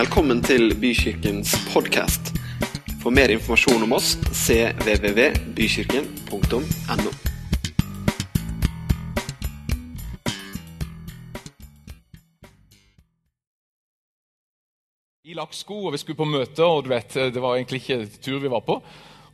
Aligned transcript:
Velkommen 0.00 0.38
til 0.40 0.70
Bykirkens 0.80 1.50
podkast. 1.74 2.30
For 3.02 3.12
mer 3.12 3.28
informasjon 3.34 3.82
om 3.84 3.92
oss 3.92 4.14
cvvvbykirken.no. 4.32 7.10
i 15.20 15.36
lakksko, 15.36 15.84
og 15.84 15.92
vi 15.92 16.00
skulle 16.00 16.16
på 16.16 16.24
møte, 16.24 16.64
og 16.64 16.80
du 16.86 16.88
vet, 16.94 17.12
det 17.12 17.36
var 17.36 17.58
egentlig 17.58 17.84
ikke 17.84 18.08
tur 18.24 18.40
vi 18.40 18.48
var 18.48 18.64
på. 18.64 18.80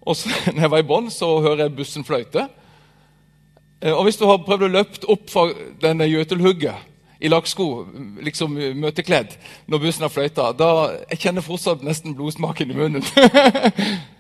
Og 0.03 0.19
så, 0.19 0.27
når 0.51 0.67
jeg 0.67 0.75
var 0.75 0.83
i 0.83 0.91
bånn, 0.91 1.14
så 1.14 1.30
hører 1.46 1.62
jeg 1.69 1.79
bussen 1.79 2.03
fløyte. 2.03 2.51
Eh, 3.79 3.95
Og 3.95 4.03
hvis 4.09 4.19
du 4.19 4.27
har 4.27 4.43
prøvd 4.43 4.67
å 4.67 4.75
løpe 4.80 4.98
opp 5.14 5.30
fra 5.30 5.46
denne 5.87 6.11
Jøtelhugget 6.11 6.96
i 7.21 7.30
lakksko, 7.33 7.69
liksom 8.25 8.59
møtekledd, 8.80 9.37
når 9.71 9.82
bussen 9.85 10.05
har 10.05 10.12
fløyta, 10.12 10.50
da 10.57 10.71
jeg 11.13 11.23
kjenner 11.27 11.45
fortsatt 11.45 11.85
nesten 11.86 12.17
blodsmaken 12.18 12.75
i 12.75 12.77
munnen. 12.77 13.07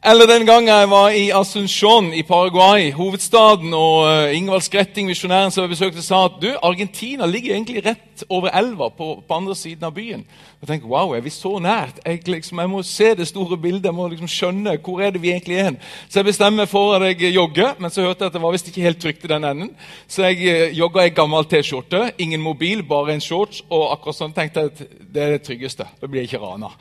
Eller 0.00 0.24
den 0.26 0.46
gangen 0.48 0.68
jeg 0.68 0.88
var 0.88 1.10
i 1.12 1.26
Asunción 1.30 2.06
i 2.16 2.22
Paraguay, 2.22 2.86
hovedstaden, 2.92 3.74
og 3.76 4.06
uh, 4.08 4.36
Ingvald 4.36 4.62
Skretting, 4.64 5.10
misjonæren 5.10 5.52
som 5.52 5.66
jeg 5.66 5.74
besøkte, 5.74 6.00
sa 6.02 6.22
at 6.24 6.38
du, 6.40 6.46
Argentina 6.62 7.26
ligger 7.28 7.52
egentlig 7.52 7.82
rett 7.84 8.24
over 8.32 8.48
elva 8.48 8.88
på, 8.88 9.10
på 9.28 9.36
andre 9.36 9.52
siden 9.54 9.84
av 9.84 9.92
byen. 9.92 10.22
Jeg 10.62 10.70
tenkte, 10.70 10.88
wow, 10.88 11.12
er 11.12 11.20
vi 11.20 11.32
så 11.34 11.52
nært? 11.60 12.00
Jeg, 12.06 12.22
liksom, 12.32 12.62
jeg 12.64 12.70
må 12.72 12.80
se 12.82 13.10
det 13.14 13.26
store 13.28 13.58
bildet, 13.60 13.90
jeg 13.90 13.96
må 13.98 14.06
liksom 14.08 14.30
skjønne 14.32 14.78
hvor 14.80 15.02
er 15.04 15.12
det 15.12 15.20
vi 15.20 15.34
egentlig 15.34 15.60
er. 15.66 15.76
Så 16.08 16.22
jeg 16.22 16.30
bestemmer 16.30 16.64
for 16.64 16.96
at 16.96 17.04
jeg 17.04 17.34
jogger, 17.34 17.76
men 17.76 17.92
så 17.92 18.06
hørte 18.06 18.24
jeg 18.24 18.32
at 18.32 18.40
det 18.40 18.44
var 18.46 18.56
visst 18.56 18.72
ikke 18.72 18.88
helt 18.88 19.02
trygt 19.04 19.28
i 19.28 19.32
den 19.34 19.44
enden. 19.44 19.70
Så 20.08 20.24
jeg 20.30 20.40
uh, 20.48 20.78
jogga 20.78 21.04
i 21.10 21.14
gammel 21.20 21.44
T-skjorte, 21.44 22.06
ingen 22.16 22.40
mobil, 22.40 22.80
bare 22.88 23.18
en 23.18 23.20
shorts, 23.20 23.60
og 23.68 23.90
akkurat 23.98 24.22
sånn 24.22 24.32
tenkte 24.32 24.64
jeg 24.64 24.72
at 24.72 24.82
det 25.12 25.26
er 25.26 25.36
det 25.36 25.44
tryggeste. 25.44 25.90
Da 26.00 26.08
blir 26.08 26.24
jeg 26.24 26.32
ikke 26.32 26.44
rana. 26.48 26.72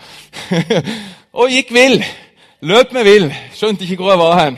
og 1.43 1.51
gikk 1.51 1.75
vill. 1.75 1.99
Løp 2.59 2.89
meg 2.91 3.05
vill. 3.07 3.29
Skjønte 3.55 3.85
ikke 3.85 4.03
hvor 4.03 4.11
jeg 4.11 4.19
var 4.19 4.33
hen. 4.41 4.57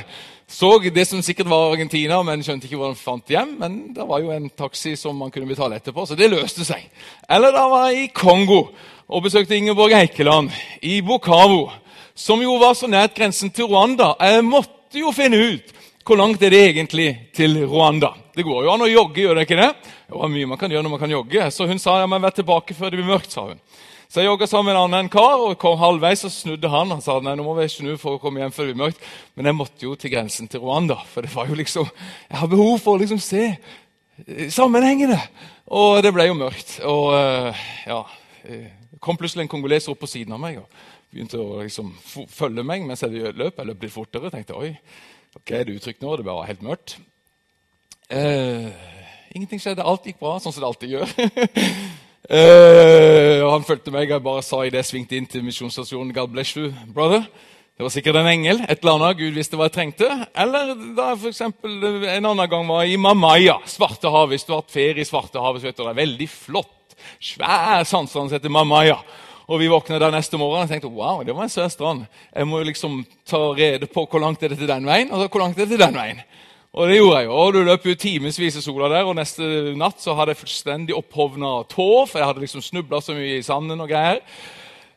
Så 0.49 0.71
det 0.89 1.03
som 1.05 1.21
sikkert 1.21 1.51
var 1.51 1.69
Argentina, 1.69 2.17
men 2.25 2.41
skjønte 2.41 2.65
ikke 2.65 2.79
hvor 2.79 2.89
han 2.89 2.97
fant 2.97 3.29
hjem. 3.29 3.51
Men 3.59 3.75
det 3.93 4.07
var 4.09 4.23
jo 4.23 4.31
en 4.33 4.47
taxi 4.57 4.95
som 4.97 5.19
man 5.21 5.29
kunne 5.29 5.45
betale 5.45 5.77
etterpå, 5.77 6.07
så 6.09 6.17
det 6.17 6.31
løste 6.31 6.65
seg. 6.65 6.87
Eller 7.29 7.53
da 7.53 7.67
var 7.69 7.91
jeg 7.91 8.07
i 8.07 8.13
Kongo 8.15 8.63
og 9.05 9.21
besøkte 9.27 9.53
Ingeborg 9.53 9.93
Eikeland 9.99 10.49
i 10.81 10.97
Bukavu, 11.05 11.67
som 12.17 12.41
jo 12.41 12.55
var 12.57 12.73
så 12.79 12.89
nært 12.89 13.13
grensen 13.19 13.53
til 13.53 13.69
Rwanda. 13.69 14.15
Jeg 14.17 14.47
måtte 14.49 14.97
jo 15.03 15.13
finne 15.13 15.37
ut 15.51 15.77
hvor 16.01 16.17
langt 16.17 16.41
er 16.41 16.49
det 16.49 16.63
egentlig 16.71 17.07
til 17.37 17.59
Rwanda. 17.69 18.15
Det 18.33 18.47
går 18.47 18.65
jo 18.65 18.73
an 18.73 18.81
å 18.81 18.89
jogge, 18.89 19.21
gjør 19.21 19.37
det 19.37 19.45
ikke 19.45 19.61
det? 19.61 19.69
Det 20.09 20.17
var 20.17 20.33
mye 20.33 20.49
man 20.49 20.57
kan 20.57 20.73
gjøre 20.73 20.87
når 20.87 20.95
man 20.95 21.05
kan 21.05 21.13
jogge. 21.13 21.51
Så 21.53 21.69
hun 21.69 21.79
sa 21.79 21.99
ja, 22.01 22.09
men 22.09 22.25
vær 22.25 22.33
tilbake 22.33 22.73
før 22.73 22.89
det 22.89 22.97
blir 22.97 23.13
mørkt, 23.13 23.29
sa 23.29 23.45
hun. 23.51 23.61
Så 24.11 24.19
jeg 24.19 24.27
jogga 24.27 24.43
sammen 24.49 24.67
med 24.67 24.75
en 24.75 24.81
annen 24.89 25.07
kar, 25.07 25.39
og 25.39 25.53
kom 25.55 25.77
halvveis 25.79 26.25
og 26.27 26.33
snudde 26.35 26.67
han. 26.67 26.89
Han 26.91 27.03
sa 27.03 27.13
nei, 27.23 27.31
nå 27.39 27.45
må 27.45 27.53
vi 27.55 27.69
snu 27.71 27.93
for 27.95 28.17
å 28.17 28.19
komme 28.19 28.41
hjem 28.41 28.51
før 28.51 28.67
det 28.67 28.73
blir 28.73 28.81
mørkt. 28.81 29.05
Men 29.39 29.47
jeg 29.47 29.55
måtte 29.55 29.85
jo 29.85 29.93
til 29.95 30.11
grensen 30.11 30.49
til 30.51 30.59
Rwanda, 30.59 30.97
for 31.13 31.23
det 31.23 31.31
var 31.31 31.47
jo 31.47 31.55
liksom, 31.55 31.87
jeg 32.27 32.39
har 32.41 32.49
behov 32.51 32.73
for 32.83 32.97
å 32.97 32.99
liksom 32.99 33.21
se 33.23 33.45
sammenhengene. 34.51 35.15
Og 35.71 36.01
det 36.03 36.11
ble 36.11 36.27
jo 36.27 36.35
mørkt. 36.35 36.75
Og 36.91 37.07
ja, 37.87 38.01
det 38.43 38.59
kom 38.99 39.15
plutselig 39.15 39.47
en 39.47 39.53
kongoleser 39.55 39.95
opp 39.95 40.03
på 40.03 40.11
siden 40.11 40.35
av 40.35 40.43
meg 40.43 40.59
og 40.59 40.83
begynte 41.07 41.39
å 41.39 41.61
liksom 41.61 41.95
følge 42.35 42.67
meg 42.67 42.83
mens 42.91 43.07
jeg 43.07 43.15
løp. 43.15 43.63
Jeg 43.63 43.71
løp 43.71 43.87
litt 43.87 43.95
fortere. 43.95 44.35
tenkte 44.35 44.59
oi, 44.59 44.73
ok, 45.39 45.55
er 45.55 45.71
det 45.71 45.79
utrygt 45.79 46.03
nå? 46.03 46.19
Det 46.19 46.27
var 46.27 46.51
helt 46.51 46.67
mørkt. 46.67 46.99
Uh, 48.11 48.67
ingenting 49.31 49.63
skjedde. 49.63 49.87
Alt 49.87 50.11
gikk 50.11 50.19
bra, 50.19 50.35
sånn 50.43 50.51
som 50.51 50.65
det 50.65 50.73
alltid 50.73 50.97
gjør. 50.99 51.19
Uh, 52.29 53.41
og 53.41 53.51
Han 53.55 53.63
fulgte 53.65 53.93
meg. 53.93 54.11
Jeg 54.11 54.23
bare 54.23 54.43
sa 54.45 54.61
i 54.61 54.69
det 54.69 54.83
jeg 54.83 54.91
svingte 54.91 55.17
inn 55.17 55.29
til 55.29 55.45
misjonsstasjonen 55.45 56.13
God 56.13 56.33
bless 56.35 56.53
you, 56.57 56.69
brother. 56.93 57.25
Det 57.81 57.87
var 57.87 57.93
sikkert 57.95 58.19
en 58.19 58.29
engel. 58.29 58.59
et 58.69 58.83
eller 58.83 58.93
annet 58.93 59.17
Gud 59.17 59.33
visste 59.33 59.57
hva 59.57 59.65
jeg 59.65 59.73
trengte. 59.73 60.09
Eller 60.37 60.75
da 60.93 61.07
jeg 61.11 61.21
for 61.23 61.31
eksempel, 61.31 61.79
en 62.11 62.27
annen 62.29 62.49
gang 62.51 62.67
var 62.69 62.85
i 62.85 62.99
Mamaya, 62.99 63.57
Svartehavet. 63.65 64.35
Hvis 64.35 64.45
du 64.45 64.53
har 64.53 64.61
hatt 64.61 64.75
ferie 64.75 65.01
i 65.01 65.07
Svartehavet, 65.07 65.63
så 65.63 65.69
vet 65.69 65.79
du 65.79 65.81
det 65.81 65.89
er 65.95 66.01
veldig 66.03 66.29
flott, 66.29 66.93
svær 67.17 67.81
sandstrand 67.89 68.29
som 68.29 68.37
heter 68.37 68.53
Mamaya. 68.53 68.99
Og 69.49 69.59
Vi 69.59 69.71
våkna 69.71 69.97
der 69.99 70.13
neste 70.13 70.37
morgen 70.37 70.63
og 70.63 70.69
tenkte 70.69 70.87
wow, 70.93 71.23
det 71.25 71.33
var 71.35 71.43
en 71.43 71.51
svær 71.51 71.73
strand. 71.73 72.05
Jeg 72.29 72.47
må 72.47 72.61
jo 72.61 72.69
liksom 72.69 73.01
ta 73.27 73.41
rede 73.57 73.89
på 73.89 74.05
hvor 74.05 74.21
langt 74.21 74.43
er 74.43 74.53
det 74.53 74.61
til 74.61 74.69
den 74.69 74.85
veien, 74.85 75.09
og 75.11 75.25
hvor 75.25 75.41
langt 75.41 75.57
er 75.57 75.65
det 75.65 75.73
til 75.73 75.81
den 75.81 75.97
veien. 75.97 76.21
Og 76.71 76.87
det 76.87 77.01
gjorde 77.01 77.17
jeg 77.19 77.27
jo. 77.27 77.39
Du 77.51 77.59
løp 77.67 77.85
jo 77.85 77.97
timevis 77.99 78.39
i 78.39 78.63
sola 78.63 78.87
der, 78.93 79.03
og 79.03 79.17
neste 79.19 79.43
natt 79.75 79.99
så 79.99 80.15
hadde 80.15 80.31
jeg 80.31 80.39
fullstendig 80.45 80.95
opphovna 80.95 81.65
tå, 81.67 81.91
for 82.07 82.21
jeg 82.21 82.29
hadde 82.29 82.43
liksom 82.45 82.63
snubla 82.63 83.01
så 83.03 83.15
mye 83.17 83.41
i 83.41 83.43
sanden 83.43 83.83
og 83.83 83.91
greier. 83.91 84.21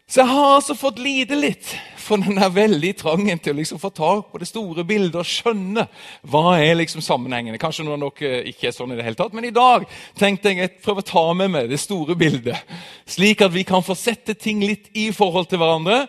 Så 0.07 0.21
jeg 0.21 0.31
har 0.31 0.51
altså 0.59 0.77
fått 0.77 1.01
lide 1.01 1.35
litt 1.39 1.71
for 1.99 2.21
den 2.21 2.37
der 2.37 2.53
veldig 2.53 2.91
trangen 3.01 3.41
til 3.41 3.55
å 3.55 3.59
liksom 3.59 3.81
få 3.81 3.89
tak 3.97 4.29
på 4.31 4.39
det 4.39 4.47
store 4.51 4.85
bildet 4.87 5.17
og 5.17 5.27
skjønne 5.27 5.87
hva 6.31 6.59
er 6.61 6.77
liksom 6.77 7.03
sammenhengene. 7.03 7.59
Kanskje 7.59 7.87
noen 7.89 8.05
av 8.05 8.13
dere 8.21 8.45
ikke 8.53 8.69
er 8.69 8.77
sånn 8.77 8.93
i 8.93 8.99
det 8.99 9.07
hele 9.07 9.19
tatt, 9.19 9.35
men 9.35 9.49
i 9.49 9.55
dag 9.55 9.89
tenkte 10.21 10.53
jeg 10.53 10.61
jeg 10.61 10.75
prøver 10.85 11.03
å 11.03 11.09
ta 11.09 11.25
med 11.41 11.55
meg 11.57 11.73
det 11.73 11.81
store 11.83 12.15
bildet, 12.21 12.77
slik 13.09 13.43
at 13.43 13.55
vi 13.57 13.65
kan 13.67 13.83
få 13.83 13.97
sette 13.99 14.37
ting 14.37 14.63
litt 14.63 14.93
i 14.93 15.09
forhold 15.17 15.49
til 15.51 15.65
hverandre. 15.65 16.05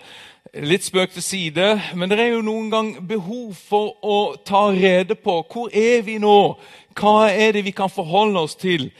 Litt 0.53 0.85
spøk 0.85 1.11
til 1.11 1.23
side, 1.23 1.81
men 1.95 2.09
det 2.09 2.19
er 2.19 2.35
jo 2.35 2.43
noen 2.45 2.69
gang 2.71 2.89
behov 3.07 3.55
for 3.57 3.95
å 4.05 4.17
ta 4.45 4.67
rede 4.71 5.17
på 5.17 5.39
hvor 5.51 5.73
er 5.73 6.03
vi 6.05 6.19
nå? 6.21 6.55
Hva 6.95 7.31
er 7.31 7.55
det 7.57 7.63
vi 7.65 7.73
kan 7.75 7.89
forholde 7.89 8.43
oss 8.45 8.55
til? 8.55 8.91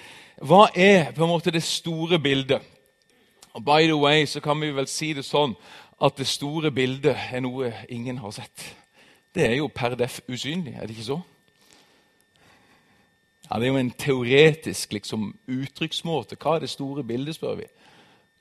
Hva 0.42 0.66
er 0.74 1.14
på 1.16 1.24
en 1.24 1.32
måte 1.32 1.54
det 1.54 1.64
store 1.64 2.20
bildet? 2.20 2.66
Og 3.54 3.64
by 3.64 3.86
the 3.86 3.96
way 3.96 4.26
så 4.26 4.42
kan 4.44 4.60
vi 4.60 4.74
vel 4.76 4.90
si 4.92 5.14
det 5.14 5.24
sånn 5.24 5.54
at 6.04 6.18
det 6.18 6.28
store 6.28 6.74
bildet 6.76 7.16
er 7.32 7.46
noe 7.46 7.72
ingen 7.94 8.18
har 8.20 8.34
sett. 8.36 8.66
Det 9.32 9.46
er 9.46 9.56
jo 9.62 9.70
per 9.72 9.96
def 9.96 10.20
usynlig, 10.28 10.74
er 10.76 10.88
det 10.88 10.98
ikke 10.98 11.12
så? 11.14 11.22
Ja, 13.46 13.60
Det 13.60 13.68
er 13.68 13.72
jo 13.72 13.78
en 13.78 13.92
teoretisk 13.92 14.94
liksom, 14.94 15.36
uttrykksmåte. 15.48 16.36
Hva 16.42 16.56
er 16.56 16.66
det 16.66 16.70
store 16.74 17.04
bildet, 17.04 17.36
spør 17.36 17.62
vi. 17.62 17.70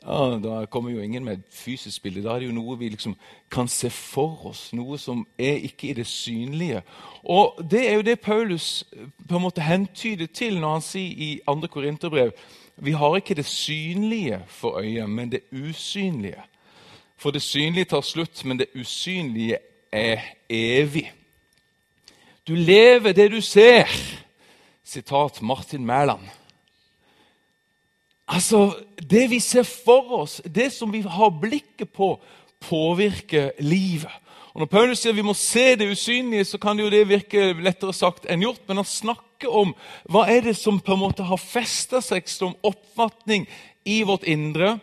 Ja, 0.06 0.38
Da 0.38 0.66
kommer 0.66 0.90
jo 0.90 1.00
ingen 1.00 1.24
med 1.24 1.38
et 1.38 1.44
fysisk 1.50 2.02
bilde. 2.02 2.22
Da 2.22 2.34
er 2.34 2.38
det 2.38 2.46
jo 2.46 2.56
noe 2.56 2.78
vi 2.78 2.88
liksom 2.88 3.16
kan 3.50 3.68
se 3.68 3.90
for 3.90 4.46
oss. 4.46 4.72
Noe 4.72 4.98
som 4.98 5.26
er 5.38 5.62
ikke 5.64 5.88
i 5.88 5.92
det 5.92 6.06
synlige. 6.06 6.82
Og 7.24 7.64
Det 7.70 7.88
er 7.88 7.94
jo 7.94 8.02
det 8.02 8.20
Paulus 8.20 8.84
på 9.28 9.36
en 9.36 9.42
måte 9.42 9.60
hentyder 9.60 10.26
til 10.26 10.60
når 10.60 10.72
han 10.72 10.82
sier 10.82 11.16
i 11.16 11.40
2. 11.46 11.66
Korinterbrev 11.66 12.32
vi 12.76 12.92
har 12.92 13.16
ikke 13.16 13.34
det 13.34 13.46
synlige 13.46 14.40
for 14.46 14.78
øyet, 14.78 15.10
men 15.10 15.32
det 15.32 15.40
usynlige. 15.52 16.42
For 17.16 17.30
det 17.30 17.42
synlige 17.42 17.84
tar 17.84 18.00
slutt, 18.00 18.44
men 18.44 18.58
det 18.58 18.66
usynlige 18.74 19.58
er 19.92 20.20
evig. 20.48 21.12
Du 22.48 22.54
lever 22.54 23.12
det 23.12 23.30
du 23.30 23.40
ser. 23.40 23.84
Sitat 24.84 25.42
Martin 25.42 25.86
Mæland. 25.86 26.28
Altså, 28.34 28.74
Det 29.10 29.30
vi 29.30 29.40
ser 29.40 29.62
for 29.62 30.12
oss, 30.22 30.40
det 30.54 30.72
som 30.72 30.92
vi 30.92 31.00
har 31.00 31.30
blikket 31.40 31.92
på, 31.92 32.20
påvirker 32.60 33.50
livet. 33.58 34.10
Og 34.54 34.60
Når 34.60 34.66
Paulus 34.66 34.98
sier 34.98 35.14
vi 35.14 35.22
må 35.22 35.34
se 35.34 35.74
det 35.76 35.90
usynlige, 35.90 36.44
så 36.44 36.58
kan 36.58 36.76
det 36.76 36.84
jo 36.84 36.90
det 36.90 37.08
virke 37.08 37.52
lettere 37.62 37.92
sagt 37.92 38.26
enn 38.30 38.42
gjort. 38.42 38.62
Men 38.66 38.80
han 38.80 38.88
snakker 38.88 39.50
om 39.50 39.74
hva 40.10 40.24
er 40.30 40.40
det 40.48 40.56
som 40.56 40.80
på 40.80 40.94
en 40.94 41.02
måte 41.02 41.26
har 41.26 41.38
festa 41.38 42.00
seg 42.02 42.26
som 42.30 42.56
oppfatning 42.62 43.46
i 43.84 44.02
vårt 44.02 44.26
indre. 44.26 44.78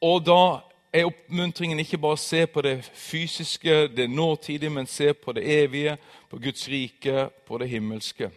Og 0.00 0.24
da 0.24 0.60
er 0.92 1.08
oppmuntringen 1.08 1.80
ikke 1.80 2.00
bare 2.00 2.16
å 2.16 2.24
se 2.24 2.46
på 2.46 2.62
det 2.64 2.78
fysiske, 2.94 3.88
det 3.96 4.08
nåtidige, 4.12 4.70
men 4.70 4.86
se 4.86 5.12
på 5.12 5.32
det 5.32 5.44
evige, 5.44 5.96
på 6.30 6.40
Guds 6.40 6.68
rike, 6.68 7.28
på 7.48 7.58
det 7.58 7.68
himmelske. 7.68 8.30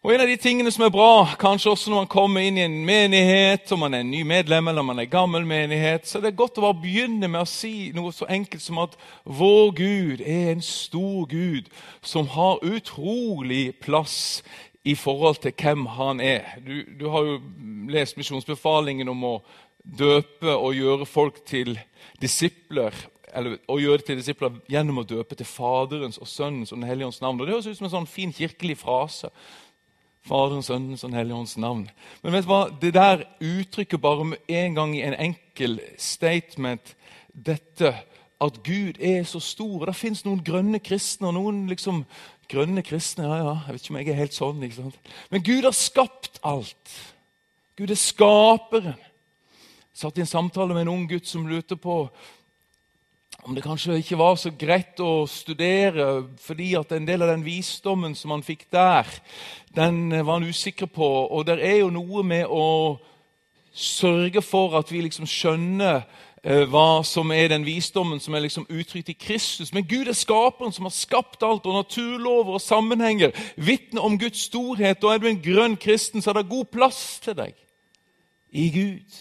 Og 0.00 0.14
En 0.14 0.22
av 0.24 0.30
de 0.30 0.36
tingene 0.40 0.70
som 0.72 0.86
er 0.86 0.92
bra, 0.94 1.26
kanskje 1.36 1.74
også 1.74 1.90
når 1.92 1.98
man 1.98 2.08
kommer 2.08 2.40
inn 2.40 2.56
i 2.56 2.62
en 2.64 2.78
menighet, 2.88 3.68
om 3.74 3.82
man 3.84 3.92
er 3.92 4.00
en 4.00 4.08
ny 4.08 4.22
medlem 4.24 4.70
eller 4.70 4.80
om 4.80 4.88
man 4.88 5.02
er 5.02 5.10
gammel 5.12 5.44
menighet, 5.44 6.08
så 6.08 6.22
det 6.22 6.30
er 6.30 6.38
godt 6.38 6.56
å 6.56 6.64
bare 6.64 6.78
begynne 6.80 7.28
med 7.28 7.42
å 7.42 7.50
si 7.50 7.90
noe 7.92 8.08
så 8.16 8.24
enkelt 8.32 8.64
som 8.64 8.80
at 8.80 8.96
vår 9.28 9.68
Gud 9.76 10.24
er 10.24 10.54
en 10.54 10.64
stor 10.64 11.28
Gud 11.28 11.68
som 12.00 12.32
har 12.32 12.64
utrolig 12.64 13.74
plass 13.84 14.40
i 14.88 14.96
forhold 14.96 15.42
til 15.44 15.52
hvem 15.52 15.84
han 15.98 16.24
er. 16.24 16.48
Du, 16.64 16.80
du 16.96 17.10
har 17.12 17.28
jo 17.28 17.38
lest 17.92 18.16
misjonsbefalingen 18.16 19.12
om 19.12 19.28
å 19.34 19.36
døpe 19.84 20.56
og 20.56 20.80
gjøre 20.80 21.12
folk 21.12 21.44
til 21.44 21.76
disipler 22.24 22.96
eller 23.36 23.60
å 23.68 23.76
gjøre 23.76 24.00
det 24.00 24.08
til 24.08 24.24
disipler 24.24 24.62
gjennom 24.72 25.04
å 25.04 25.10
døpe 25.12 25.36
til 25.36 25.46
Faderens 25.46 26.16
og 26.18 26.26
Sønnens 26.26 26.72
og 26.72 26.80
Den 26.80 26.88
hellige 26.88 27.12
ånds 27.12 27.20
navn. 27.20 27.36
Og 27.36 27.46
Det 27.46 27.58
høres 27.58 27.68
ut 27.68 27.78
som 27.78 27.92
en 27.92 27.98
sånn 28.00 28.14
fin 28.16 28.32
kirkelig 28.32 28.80
frase. 28.80 29.28
Faderens, 30.26 30.68
Sønnens 30.68 31.04
og 31.04 31.10
Den 31.10 31.18
hellige 31.18 31.36
ånds 31.36 31.56
navn. 31.56 31.86
Men 32.22 32.32
vet 32.34 32.44
du 32.44 32.50
hva? 32.52 32.62
det 32.82 32.92
der 32.94 33.24
uttrykker 33.40 33.98
bare 33.98 34.24
med 34.24 34.38
en 34.48 34.74
gang 34.76 34.96
i 34.96 35.04
en 35.06 35.16
enkel 35.16 35.80
statement 35.98 36.94
dette 37.32 37.94
at 38.40 38.62
Gud 38.64 39.00
er 39.00 39.24
så 39.28 39.40
stor. 39.40 39.86
Det 39.86 39.96
fins 39.96 40.24
noen 40.24 40.42
grønne 40.44 40.80
kristne 40.80 41.28
og 41.28 41.36
noen 41.36 41.64
liksom 41.70 42.04
grønne 42.50 42.82
kristne. 42.82 43.24
ja, 43.24 43.36
ja, 43.36 43.56
Jeg 43.66 43.74
vet 43.74 43.82
ikke 43.82 43.94
om 43.94 44.00
jeg 44.00 44.08
er 44.08 44.22
helt 44.22 44.36
sånn. 44.36 44.62
ikke 44.62 44.80
sant? 44.80 44.98
Men 45.30 45.44
Gud 45.44 45.64
har 45.64 45.76
skapt 45.76 46.40
alt. 46.42 46.96
Gud 47.76 47.90
er 47.90 48.00
skaperen. 48.00 48.98
satt 49.92 50.16
i 50.16 50.20
en 50.20 50.26
samtale 50.26 50.72
med 50.74 50.86
en 50.86 50.94
ung 50.94 51.08
gutt 51.08 51.26
som 51.26 51.46
lurte 51.46 51.76
på 51.76 52.08
om 53.44 53.54
det 53.54 53.64
kanskje 53.64 53.96
ikke 54.00 54.18
var 54.20 54.36
så 54.36 54.52
greit 54.58 55.00
å 55.00 55.24
studere 55.30 56.08
fordi 56.42 56.74
at 56.78 56.92
en 56.92 57.06
del 57.08 57.24
av 57.24 57.30
den 57.32 57.44
visdommen 57.44 58.14
som 58.18 58.34
han 58.34 58.44
fikk 58.44 58.66
der, 58.72 59.08
den 59.76 60.10
var 60.12 60.38
han 60.38 60.48
usikker 60.48 60.90
på. 60.90 61.08
Og 61.30 61.46
det 61.48 61.60
er 61.64 61.80
jo 61.80 61.92
noe 61.94 62.24
med 62.26 62.50
å 62.50 62.98
sørge 63.72 64.42
for 64.42 64.76
at 64.78 64.90
vi 64.92 65.00
liksom 65.04 65.28
skjønner 65.30 66.02
eh, 66.42 66.66
hva 66.68 67.00
som 67.06 67.32
er 67.32 67.48
den 67.52 67.64
visdommen 67.64 68.20
som 68.20 68.34
er 68.34 68.44
liksom 68.44 68.68
uttrykt 68.68 69.14
i 69.14 69.16
Kristus. 69.16 69.72
Men 69.72 69.88
Gud 69.88 70.10
er 70.10 70.18
skaperen 70.18 70.74
som 70.74 70.88
har 70.88 70.94
skapt 70.94 71.44
alt, 71.46 71.66
og 71.66 71.80
naturlover 71.80 72.58
og 72.58 72.64
sammenhenger 72.64 73.32
Vitne 73.56 74.04
om 74.04 74.18
Guds 74.20 74.44
storhet. 74.50 75.00
Og 75.04 75.14
er 75.14 75.22
du 75.22 75.30
en 75.30 75.42
grønn 75.42 75.80
kristen, 75.80 76.22
så 76.22 76.34
er 76.34 76.42
det 76.42 76.52
god 76.52 76.72
plass 76.74 77.20
til 77.24 77.38
deg 77.40 77.56
i 78.50 78.68
Gud. 78.74 79.20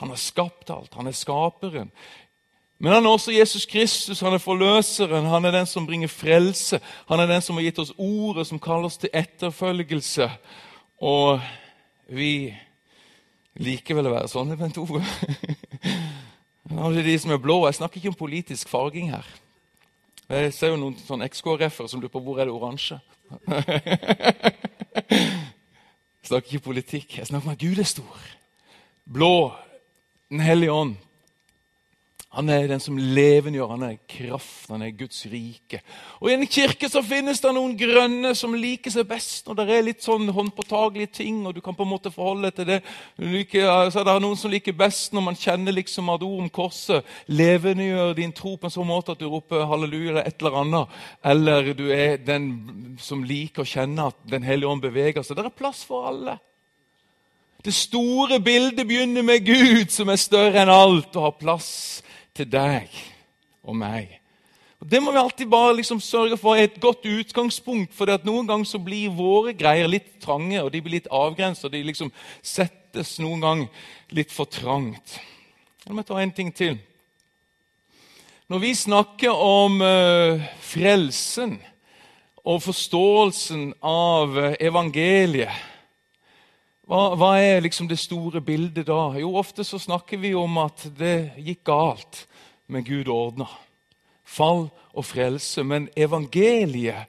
Han 0.00 0.08
har 0.08 0.16
skapt 0.16 0.70
alt. 0.72 0.94
Han 0.96 1.10
er 1.10 1.16
skaperen. 1.16 1.90
Men 2.80 2.94
han 2.94 3.04
er 3.04 3.12
også 3.12 3.32
Jesus 3.34 3.66
Kristus, 3.68 4.22
han 4.24 4.32
er 4.32 4.40
forløseren, 4.40 5.26
han 5.28 5.44
er 5.44 5.52
den 5.52 5.66
som 5.68 5.84
bringer 5.86 6.08
frelse. 6.08 6.78
Han 7.10 7.20
er 7.20 7.28
den 7.28 7.42
som 7.44 7.58
har 7.58 7.66
gitt 7.66 7.78
oss 7.82 7.92
ordet 8.00 8.46
som 8.48 8.60
kaller 8.62 8.88
oss 8.88 8.96
til 9.02 9.12
etterfølgelse. 9.12 10.30
Og 11.04 11.42
vi 12.08 12.54
liker 13.60 13.98
vel 13.98 14.08
å 14.08 14.14
være 14.14 14.30
sånne, 14.32 14.56
Bent 14.56 14.80
Ove. 14.80 15.02
de 17.04 17.18
som 17.20 17.34
er 17.36 17.42
blå. 17.42 17.66
Jeg 17.68 17.76
snakker 17.82 18.00
ikke 18.00 18.14
om 18.14 18.16
politisk 18.22 18.72
farging 18.72 19.12
her. 19.12 19.28
Jeg 20.30 20.54
ser 20.56 20.72
jo 20.72 20.80
noen 20.80 20.96
sånn 21.04 21.26
XKRF-ere 21.26 21.90
som 21.90 22.00
lurer 22.00 22.14
på 22.14 22.24
hvor 22.24 22.40
er 22.40 22.48
det 22.48 22.56
oransje. 22.56 22.96
jeg 26.22 26.30
snakker 26.32 26.48
ikke 26.48 26.68
politikk. 26.70 27.18
Jeg 27.18 27.28
snakker 27.28 27.44
om 27.44 27.54
at 27.58 27.60
Gud 27.60 27.76
er 27.76 27.92
stor. 27.92 28.26
Blå, 29.04 29.52
Den 30.30 30.40
hellige 30.46 30.72
ånd. 30.72 30.96
Han 32.30 32.46
er 32.46 32.68
den 32.70 32.78
som 32.78 32.94
levendegjør, 32.94 33.72
han 33.72 33.82
er 33.88 33.96
kraft, 34.06 34.68
han 34.70 34.84
er 34.86 34.92
Guds 34.94 35.24
rike. 35.26 35.80
Og 36.22 36.28
I 36.30 36.36
en 36.36 36.46
kirke 36.46 36.86
så 36.86 37.00
finnes 37.02 37.40
det 37.42 37.50
noen 37.56 37.72
grønne 37.74 38.30
som 38.38 38.52
liker 38.54 38.92
seg 38.94 39.08
best 39.10 39.48
når 39.48 39.56
det 39.58 39.64
er 39.74 39.86
litt 39.88 40.04
sånn 40.04 40.30
håndpåtagelige 40.36 41.10
ting, 41.16 41.40
og 41.42 41.56
du 41.56 41.58
kan 41.64 41.74
på 41.74 41.82
en 41.82 41.90
måte 41.90 42.12
forholde 42.14 42.52
til 42.54 42.68
det. 42.68 42.76
Liker, 43.18 43.90
så 43.90 44.04
er 44.04 44.06
det 44.06 44.14
noen 44.22 44.38
som 44.38 44.52
liker 44.52 44.76
best 44.78 45.16
når 45.16 45.24
man 45.26 45.38
kjenner 45.40 45.74
liksom 45.74 46.12
at 46.14 46.22
ord 46.22 46.44
om 46.44 46.52
korset 46.54 47.08
levendegjør 47.34 48.14
din 48.20 48.34
tro 48.38 48.52
på 48.54 48.70
en 48.70 48.74
sånn 48.76 48.86
måte 48.86 49.16
at 49.16 49.24
du 49.24 49.26
roper 49.26 49.66
halleluja 49.66 50.12
eller 50.12 50.28
et 50.30 50.38
eller 50.38 50.58
annet. 50.60 51.00
Eller 51.32 51.72
du 51.74 51.82
er 51.96 52.22
den 52.22 52.46
som 53.02 53.24
liker 53.26 53.64
å 53.64 53.72
kjenne 53.72 54.06
at 54.12 54.22
Den 54.30 54.46
hellige 54.46 54.70
ånd 54.70 54.84
beveger 54.84 55.26
seg. 55.26 55.34
Det 55.34 55.48
er 55.48 55.56
plass 55.64 55.82
for 55.88 56.06
alle. 56.12 56.36
Det 57.64 57.74
store 57.74 58.38
bildet 58.40 58.86
begynner 58.86 59.26
med 59.26 59.42
Gud, 59.44 59.90
som 59.90 60.08
er 60.08 60.22
større 60.22 60.62
enn 60.62 60.70
alt, 60.70 61.10
og 61.16 61.26
har 61.26 61.36
plass 61.40 61.72
til 62.36 62.48
deg 62.50 62.88
og 63.62 63.76
meg. 63.76 64.20
Og 64.80 64.88
Det 64.88 65.02
må 65.02 65.12
vi 65.12 65.20
alltid 65.20 65.48
bare 65.52 65.76
liksom 65.76 66.00
sørge 66.00 66.38
for 66.40 66.56
er 66.56 66.68
et 66.68 66.80
godt 66.80 67.04
utgangspunkt. 67.04 67.92
For 67.92 68.08
noen 68.24 68.48
ganger 68.48 68.64
så 68.64 68.80
blir 68.80 69.12
våre 69.12 69.52
greier 69.52 69.88
litt 69.88 70.14
trange, 70.22 70.62
og 70.62 70.72
de 70.72 70.80
blir 70.80 70.96
litt 70.96 71.10
avgrensa. 71.12 71.68
De 71.68 71.82
liksom 71.84 72.12
settes 72.42 73.18
noen 73.20 73.44
ganger 73.44 73.68
litt 74.16 74.32
for 74.32 74.48
trangt. 74.48 75.18
La 75.84 75.96
meg 75.96 76.08
ta 76.08 76.16
en 76.20 76.32
ting 76.32 76.52
til. 76.52 76.78
Når 78.50 78.58
vi 78.58 78.72
snakker 78.74 79.30
om 79.30 79.76
uh, 79.84 80.40
frelsen 80.64 81.58
og 82.42 82.62
forståelsen 82.64 83.68
av 83.84 84.32
uh, 84.34 84.56
evangeliet, 84.58 85.52
hva, 86.90 87.12
hva, 87.14 87.34
er 87.38 87.60
liksom 87.62 87.86
det 87.86 88.00
store 88.02 88.40
bildet 88.42 88.88
da? 88.88 89.12
Jo, 89.14 89.36
Ofte 89.38 89.62
så 89.62 89.78
snakker 89.78 90.18
vi 90.18 90.32
om 90.34 90.56
at 90.58 90.88
det 90.98 91.36
gikk 91.38 91.60
galt, 91.70 92.24
men 92.66 92.82
Gud 92.82 93.06
ordna. 93.06 93.46
Fall 94.26 94.66
og 94.90 95.06
frelse. 95.06 95.62
Men 95.62 95.86
evangeliet 95.94 97.06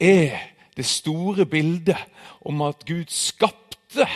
er 0.00 0.40
det 0.72 0.86
store 0.88 1.44
bildet 1.44 2.00
om 2.40 2.64
at 2.64 2.86
Gud 2.88 3.12
skapte. 3.12 4.08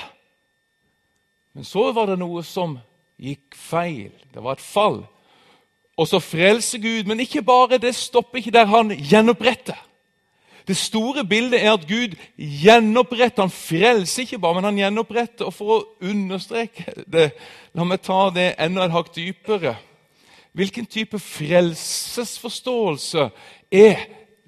Men 1.52 1.68
så 1.68 1.90
var 1.92 2.08
det 2.08 2.16
noe 2.22 2.40
som 2.40 2.78
gikk 3.20 3.52
feil. 3.52 4.16
Det 4.32 4.40
var 4.40 4.56
et 4.56 4.64
fall. 4.64 5.02
Og 6.00 6.08
så 6.08 6.22
frelser 6.24 6.80
Gud, 6.80 7.04
men 7.04 7.20
ikke 7.20 7.44
bare 7.44 7.76
det 7.76 7.92
stopper 8.00 8.40
ikke 8.40 8.56
der. 8.56 8.72
Han 8.72 8.96
gjenoppretter. 8.96 9.76
Det 10.68 10.76
store 10.76 11.24
bildet 11.26 11.64
er 11.64 11.72
at 11.72 11.88
Gud 11.88 12.14
gjenoppretter. 12.36 13.42
Han 13.42 13.50
frelser 13.50 14.22
ikke 14.22 14.38
bare, 14.38 14.54
men 14.54 14.64
han 14.64 14.78
gjenoppretter. 14.78 15.44
Og 15.48 15.54
for 15.54 15.66
å 15.74 15.86
understreke 16.06 16.84
det, 17.06 17.32
la 17.74 17.84
meg 17.84 18.00
ta 18.04 18.30
det 18.34 18.54
enda 18.62 18.84
et 18.86 18.94
hakk 18.94 19.14
dypere. 19.16 19.76
Hvilken 20.52 20.86
type 20.86 21.18
frelsesforståelse 21.18 23.30
er 23.72 23.96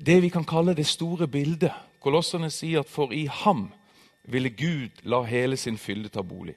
det 0.07 0.23
vi 0.23 0.29
kan 0.29 0.45
kalle 0.45 0.75
det 0.77 0.87
store 0.87 1.29
bildet? 1.29 1.73
Kolosserne 2.05 2.51
sier 2.53 2.81
at 2.85 2.91
for 2.93 3.13
i 3.17 3.27
ham 3.27 3.73
ville 4.29 4.51
Gud 4.51 4.91
la 5.09 5.23
hele 5.25 5.57
sin 5.57 5.79
fylde 5.81 6.09
ta 6.13 6.23
bolig. 6.23 6.55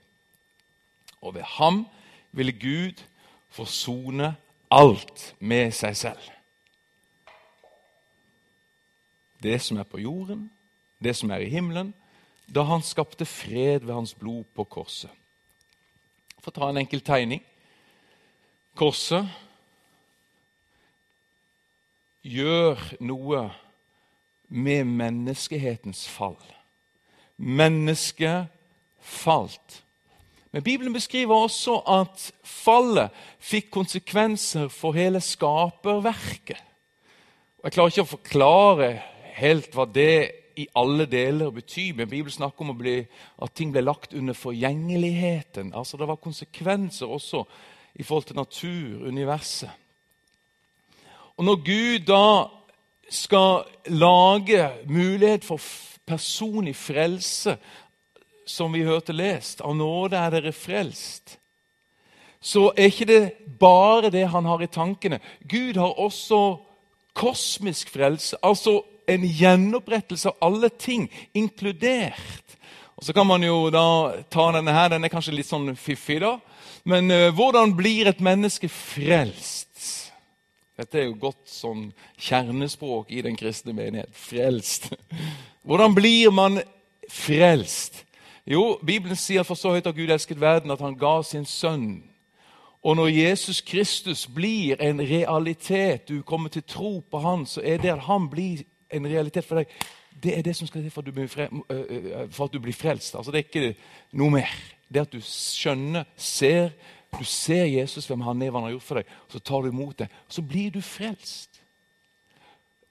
Og 1.22 1.36
ved 1.36 1.44
ham 1.58 1.86
ville 2.32 2.52
Gud 2.52 3.04
forsone 3.50 4.36
alt 4.72 5.36
med 5.40 5.72
seg 5.72 5.98
selv 5.98 6.37
det 9.44 9.60
som 9.62 9.78
er 9.78 9.88
på 9.88 10.00
jorden, 10.02 10.50
det 11.04 11.16
som 11.16 11.32
er 11.32 11.44
i 11.46 11.50
himmelen, 11.50 11.94
da 12.48 12.64
han 12.64 12.82
skapte 12.82 13.26
fred 13.26 13.86
ved 13.86 13.94
hans 13.94 14.14
blod 14.14 14.46
på 14.56 14.64
korset. 14.64 15.12
For 16.42 16.54
å 16.54 16.56
ta 16.56 16.70
en 16.72 16.80
enkel 16.80 17.04
tegning. 17.04 17.42
Korset 18.78 19.28
gjør 22.24 22.80
noe 23.04 23.48
med 24.48 24.88
menneskehetens 24.88 26.06
fall. 26.08 26.40
Mennesket 27.38 28.48
falt. 29.04 29.82
Men 30.52 30.64
Bibelen 30.64 30.94
beskriver 30.96 31.36
også 31.36 31.82
at 31.84 32.30
fallet 32.48 33.12
fikk 33.44 33.70
konsekvenser 33.76 34.72
for 34.74 34.96
hele 34.96 35.20
skaperverket. 35.22 36.64
Jeg 37.64 37.74
klarer 37.76 37.92
ikke 37.92 38.06
å 38.06 38.14
forklare 38.14 38.90
helt 39.38 39.74
hva 39.76 39.86
det 39.86 40.32
i 40.58 40.68
alle 40.76 41.06
deler 41.06 41.54
betyr. 41.54 41.94
Men 41.96 42.10
Bibelen 42.10 42.34
snakker 42.34 42.66
om 42.66 42.78
bli, 42.78 43.00
at 43.42 43.54
ting 43.54 43.72
ble 43.74 43.86
lagt 43.86 44.14
under 44.18 44.34
forgjengeligheten. 44.34 45.74
Altså 45.76 45.98
Det 45.98 46.08
var 46.08 46.22
konsekvenser 46.22 47.06
også 47.06 47.44
i 47.96 48.04
forhold 48.04 48.26
til 48.26 48.36
natur, 48.36 49.08
universet. 49.08 49.70
Og 51.38 51.46
når 51.46 51.56
Gud 51.66 52.06
da 52.10 52.48
skal 53.10 53.64
lage 53.86 54.70
mulighet 54.90 55.46
for 55.46 55.62
personlig 56.06 56.76
frelse, 56.76 57.58
som 58.48 58.74
vi 58.74 58.86
hørte 58.88 59.14
lest, 59.14 59.62
av 59.62 59.76
nåde 59.76 60.18
er 60.18 60.32
dere 60.32 60.54
frelst, 60.56 61.38
så 62.42 62.70
er 62.78 62.88
ikke 62.88 63.08
det 63.10 63.22
bare 63.60 64.10
det 64.14 64.28
han 64.32 64.46
har 64.46 64.62
i 64.64 64.70
tankene. 64.72 65.20
Gud 65.50 65.78
har 65.78 66.00
også 66.00 66.58
kosmisk 67.14 67.90
frelse. 67.90 68.38
altså 68.44 68.82
en 69.08 69.24
gjenopprettelse 69.24 70.30
av 70.30 70.50
alle 70.50 70.70
ting, 70.70 71.08
inkludert. 71.34 72.58
Og 72.98 73.06
Så 73.06 73.14
kan 73.14 73.28
man 73.28 73.44
jo 73.44 73.70
da 73.70 74.24
ta 74.30 74.52
denne 74.52 74.74
her, 74.74 74.90
den 74.90 75.06
er 75.06 75.14
kanskje 75.14 75.36
litt 75.36 75.50
sånn 75.50 75.76
fiffig, 75.78 76.20
da. 76.24 76.38
Men 76.88 77.12
uh, 77.12 77.30
hvordan 77.36 77.76
blir 77.78 78.08
et 78.10 78.24
menneske 78.24 78.70
frelst? 78.72 79.68
Dette 80.78 81.00
er 81.00 81.08
jo 81.08 81.18
godt 81.20 81.50
sånn 81.50 81.88
kjernespråk 82.22 83.10
i 83.12 83.24
den 83.26 83.38
kristne 83.38 83.74
menighet. 83.74 84.12
Frelst. 84.14 84.92
Hvordan 85.68 85.96
blir 85.98 86.30
man 86.32 86.60
frelst? 87.10 88.04
Jo, 88.48 88.78
Bibelen 88.86 89.18
sier 89.18 89.44
for 89.44 89.60
så 89.60 89.74
høyt 89.74 89.90
har 89.90 89.96
Gud 89.98 90.14
elsket 90.14 90.40
verden 90.40 90.72
at 90.72 90.84
han 90.86 90.96
ga 90.98 91.18
sin 91.26 91.46
sønn. 91.50 92.06
Og 92.86 92.96
når 92.96 93.10
Jesus 93.12 93.60
Kristus 93.66 94.28
blir 94.30 94.78
en 94.80 95.02
realitet, 95.02 96.08
du 96.08 96.22
kommer 96.22 96.54
til 96.54 96.64
tro 96.64 97.00
på 97.02 97.20
han, 97.20 97.46
så 97.50 97.62
er 97.66 97.82
det 97.82 97.92
at 97.98 98.06
han 98.06 98.30
blir 98.30 98.62
en 98.94 99.08
realitet 99.10 99.46
for 99.46 99.62
deg. 99.62 99.72
Det 100.18 100.34
er 100.34 100.46
det 100.46 100.56
som 100.58 100.68
skal 100.68 100.82
til 100.82 100.92
for, 100.92 101.06
for, 102.32 102.46
at 102.46 102.54
du 102.54 102.60
blir 102.60 102.74
frelst. 102.74 103.16
Altså, 103.16 103.32
det 103.32 103.42
er 103.42 103.48
ikke 103.48 103.74
noe 104.18 104.34
mer. 104.40 104.54
Det 104.88 105.04
at 105.04 105.14
du 105.14 105.20
skjønner, 105.22 106.08
ser, 106.16 106.72
du 107.14 107.24
ser 107.28 107.68
Jesus, 107.70 108.08
hvem 108.08 108.24
han 108.26 108.42
er, 108.42 108.52
hva 108.52 108.62
han 108.62 108.70
har 108.70 108.78
gjort 108.78 108.88
for 108.88 109.02
deg. 109.02 109.12
Så 109.32 109.44
tar 109.44 109.66
du 109.66 109.70
imot 109.70 110.00
det. 110.00 110.10
Så 110.32 110.42
blir 110.42 110.72
du 110.74 110.82
frelst. 110.82 111.62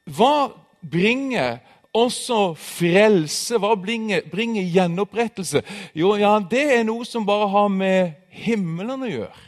Hva 0.06 0.52
bringer 0.86 1.58
også 1.96 2.52
frelse? 2.60 3.58
Hva 3.58 3.74
bringer, 3.80 4.22
bringer 4.30 4.62
gjenopprettelse? 4.62 5.64
Jo, 5.96 6.14
ja, 6.20 6.36
det 6.38 6.64
er 6.78 6.86
noe 6.86 7.06
som 7.08 7.26
bare 7.26 7.48
har 7.50 7.72
med 7.72 8.14
himmelen 8.44 9.06
å 9.06 9.10
gjøre. 9.10 9.45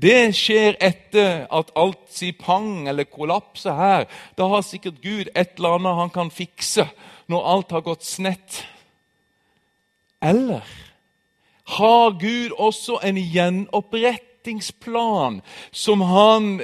Det 0.00 0.32
skjer 0.36 0.76
etter 0.80 1.46
at 1.52 1.72
alt 1.76 2.06
sier 2.14 2.32
pang 2.38 2.88
eller 2.88 3.04
kollapser 3.04 3.74
her. 3.76 4.06
Da 4.38 4.46
har 4.48 4.62
sikkert 4.64 5.02
Gud 5.02 5.28
et 5.34 5.58
eller 5.58 5.74
annet 5.76 5.98
han 5.98 6.10
kan 6.14 6.30
fikse 6.32 6.86
når 7.30 7.48
alt 7.52 7.70
har 7.76 7.82
gått 7.84 8.04
snett. 8.08 8.62
Eller 10.24 10.64
har 11.76 12.10
Gud 12.20 12.50
også 12.58 12.98
en 13.06 13.16
gjenopprettingsplan, 13.16 15.42
som 15.70 16.00
han, 16.00 16.60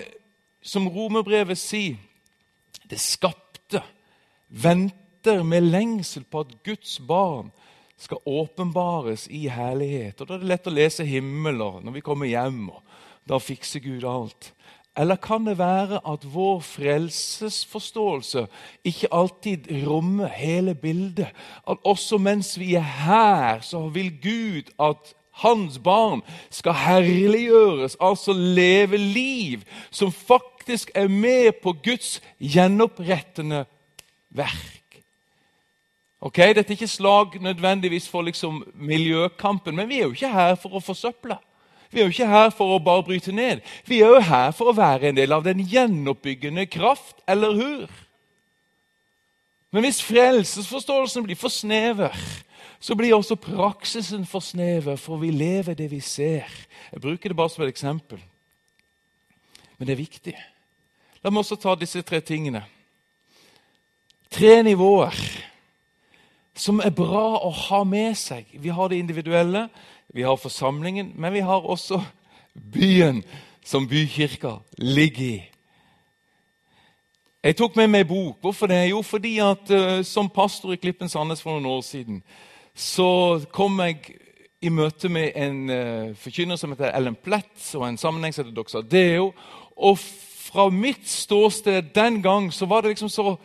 som 0.62 0.88
romerbrevet 0.88 1.58
sier, 1.58 1.96
det 2.90 3.00
skapte, 3.02 3.82
venter 4.48 5.42
med 5.42 5.62
lengsel 5.70 6.24
på 6.24 6.40
at 6.44 6.62
Guds 6.66 7.00
barn 7.02 7.50
skal 7.98 8.18
åpenbares 8.24 9.28
i 9.32 9.48
herlighet. 9.50 10.20
Og 10.20 10.28
Da 10.28 10.34
er 10.34 10.38
det 10.42 10.48
lett 10.52 10.66
å 10.66 10.74
lese 10.74 11.04
himmeler 11.06 11.80
når 11.82 11.92
vi 11.96 12.00
kommer 12.04 12.26
hjem, 12.30 12.68
og 12.70 12.82
da 13.28 13.38
fikser 13.42 13.80
Gud 13.84 14.04
alt. 14.06 14.52
Eller 14.96 15.16
kan 15.20 15.44
det 15.44 15.58
være 15.58 16.00
at 16.08 16.24
vår 16.34 16.60
frelsesforståelse 16.64 18.46
ikke 18.84 19.12
alltid 19.12 19.68
rommer 19.86 20.28
hele 20.32 20.74
bildet? 20.74 21.28
At 21.68 21.78
også 21.84 22.18
mens 22.18 22.58
vi 22.58 22.74
er 22.74 22.80
her, 23.04 23.60
så 23.60 23.88
vil 23.88 24.10
Gud 24.22 24.72
at 24.80 25.14
hans 25.36 25.78
barn 25.78 26.22
skal 26.50 26.72
herliggjøres, 26.72 27.96
altså 28.00 28.32
leve 28.32 28.96
liv 28.96 29.60
som 29.90 30.12
faktisk 30.12 30.90
er 30.94 31.08
med 31.08 31.52
på 31.62 31.72
Guds 31.84 32.22
gjenopprettende 32.40 33.66
verk. 34.30 35.02
Ok, 36.20 36.36
Dette 36.36 36.72
er 36.72 36.78
ikke 36.78 36.88
slag 36.88 37.36
nødvendigvis 37.40 38.08
for 38.08 38.22
liksom 38.22 38.64
miljøkampen, 38.74 39.76
men 39.76 39.88
vi 39.88 39.98
er 39.98 40.08
jo 40.08 40.16
ikke 40.16 40.32
her 40.32 40.54
for 40.54 40.78
å 40.78 40.80
forsøple. 40.80 41.36
Vi 41.90 42.00
er 42.00 42.08
jo 42.08 42.14
ikke 42.14 42.28
her 42.30 42.50
for 42.54 42.74
å 42.74 42.82
bare 42.82 43.04
bryte 43.06 43.32
ned. 43.34 43.62
Vi 43.86 44.00
er 44.02 44.16
jo 44.16 44.24
her 44.24 44.50
for 44.56 44.70
å 44.70 44.76
være 44.76 45.10
en 45.10 45.18
del 45.18 45.32
av 45.32 45.44
den 45.46 45.62
gjenoppbyggende 45.62 46.66
kraft, 46.70 47.20
eller 47.28 47.54
hur? 47.56 47.86
Men 49.74 49.84
hvis 49.86 50.02
frelsesforståelsen 50.04 51.26
blir 51.26 51.38
for 51.38 51.52
snever, 51.52 52.14
så 52.80 52.94
blir 52.96 53.16
også 53.16 53.38
praksisen 53.40 54.26
for 54.28 54.44
snever, 54.44 54.96
for 54.96 55.20
vi 55.20 55.30
lever 55.34 55.76
det 55.78 55.90
vi 55.90 56.00
ser. 56.00 56.50
Jeg 56.92 57.02
bruker 57.02 57.32
det 57.32 57.36
bare 57.36 57.52
som 57.52 57.64
et 57.64 57.72
eksempel. 57.72 58.20
Men 59.78 59.88
det 59.88 59.96
er 59.96 60.04
viktig. 60.04 60.36
La 61.22 61.32
meg 61.32 61.42
også 61.42 61.58
ta 61.60 61.74
disse 61.78 62.02
tre 62.06 62.20
tingene. 62.24 62.62
Tre 64.30 64.62
nivåer 64.62 65.16
som 66.56 66.80
er 66.80 66.94
bra 66.96 67.36
å 67.44 67.50
ha 67.52 67.82
med 67.84 68.16
seg. 68.16 68.48
Vi 68.52 68.72
har 68.72 68.88
det 68.88 69.00
individuelle, 69.00 69.66
vi 70.14 70.22
har 70.22 70.36
forsamlingen, 70.36 71.12
men 71.14 71.32
vi 71.32 71.40
har 71.40 71.66
også 71.66 72.00
byen 72.72 73.22
som 73.64 73.88
bykirka 73.88 74.58
ligger 74.78 75.24
i. 75.24 75.42
Jeg 77.46 77.56
tok 77.56 77.76
med 77.76 77.90
meg 77.92 78.08
bok. 78.08 78.40
Hvorfor 78.42 78.66
det? 78.66 78.88
Jo, 78.90 79.02
fordi 79.06 79.36
at 79.38 79.70
uh, 79.70 80.02
som 80.02 80.28
pastor 80.28 80.72
i 80.74 80.78
Klippen 80.82 81.08
Sandnes 81.08 81.42
for 81.42 81.54
noen 81.54 81.68
år 81.76 81.82
siden, 81.86 82.22
så 82.74 83.38
kom 83.54 83.78
jeg 83.84 84.16
i 84.62 84.72
møte 84.72 85.08
med 85.08 85.36
en 85.38 85.60
uh, 85.70 86.16
forkynner 86.18 86.58
som 86.58 86.74
heter 86.74 86.90
Ellen 86.90 87.14
Plett, 87.14 87.54
og 87.74 87.86
en 87.86 87.98
sammenheng 88.00 88.34
som 88.34 88.44
heter 88.44 88.56
Doxadeo. 88.56 89.30
Og 89.76 89.98
fra 89.98 90.66
mitt 90.74 91.06
ståsted 91.06 91.92
den 91.94 92.18
gang 92.22 92.50
så 92.54 92.66
var 92.66 92.82
det 92.82 92.96
liksom 92.96 93.12
så 93.12 93.36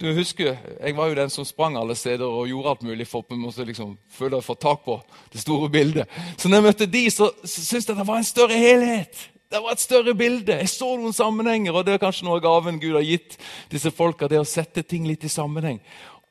du 0.00 0.14
husker, 0.14 0.56
Jeg 0.80 0.96
var 0.96 1.08
jo 1.08 1.14
den 1.14 1.30
som 1.30 1.44
sprang 1.44 1.76
alle 1.76 1.94
steder 1.94 2.24
og 2.24 2.48
gjorde 2.48 2.70
alt 2.70 2.82
mulig 2.82 3.06
for 3.06 3.20
å 3.20 3.64
liksom, 3.64 3.98
få 4.42 4.54
tak 4.54 4.84
på 4.84 5.00
det 5.32 5.40
store 5.40 5.68
bildet. 5.70 6.08
Så 6.38 6.48
når 6.48 6.56
jeg 6.56 6.64
møtte 6.64 6.86
de, 6.86 7.10
så, 7.10 7.30
så 7.44 7.60
syntes 7.60 7.88
jeg 7.88 7.96
det 7.96 8.06
var 8.06 8.16
en 8.16 8.24
større 8.24 8.56
helhet. 8.56 9.30
Det 9.50 9.58
var 9.62 9.72
et 9.72 9.80
større 9.80 10.14
bilde. 10.14 10.52
Jeg 10.52 10.68
så 10.68 10.96
noen 10.96 11.12
sammenhenger, 11.12 11.72
og 11.74 11.86
det 11.86 11.94
er 11.94 12.02
kanskje 12.02 12.24
noe 12.24 12.38
av 12.38 12.44
gaven 12.44 12.80
Gud 12.80 12.94
har 12.94 13.02
gitt 13.02 13.36
disse 13.70 13.90
folka, 13.90 14.28
det 14.30 14.38
å 14.38 14.46
sette 14.46 14.82
ting 14.82 15.08
litt 15.08 15.24
i 15.26 15.32
sammenheng. 15.32 15.80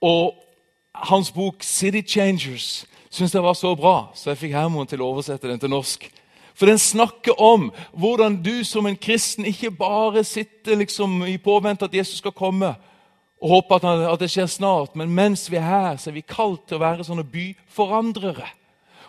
Og 0.02 0.34
hans 0.94 1.32
bok 1.32 1.64
'City 1.64 2.02
Changers' 2.02 2.86
syntes 3.10 3.34
jeg 3.34 3.44
var 3.44 3.54
så 3.54 3.76
bra, 3.76 4.12
så 4.16 4.30
jeg 4.30 4.38
fikk 4.38 4.54
Hermon 4.54 4.88
til 4.88 5.02
å 5.02 5.12
oversette 5.12 5.48
den 5.48 5.60
til 5.60 5.70
norsk. 5.70 6.10
For 6.56 6.66
den 6.66 6.78
snakker 6.78 7.42
om 7.42 7.72
hvordan 7.92 8.42
du 8.44 8.64
som 8.64 8.86
en 8.86 8.98
kristen 8.98 9.46
ikke 9.46 9.72
bare 9.72 10.24
sitter 10.24 10.76
liksom 10.76 11.24
i 11.28 11.38
påvente 11.38 11.86
at 11.86 11.94
Jesus 11.94 12.18
skal 12.18 12.32
komme, 12.32 12.74
og 13.42 13.50
håper 13.50 13.76
at, 13.76 14.14
at, 14.14 14.20
det 14.20 14.32
skjer 14.32 14.50
snart. 14.52 14.96
Men 14.96 15.12
mens 15.16 15.48
vi 15.52 15.58
er 15.58 15.68
her, 15.68 15.98
så 15.98 16.10
er 16.10 16.18
vi 16.18 16.26
kalt 16.28 16.68
til 16.68 16.80
å 16.80 16.84
være 16.84 17.06
sånne 17.08 17.24
byforandrere. 17.24 18.48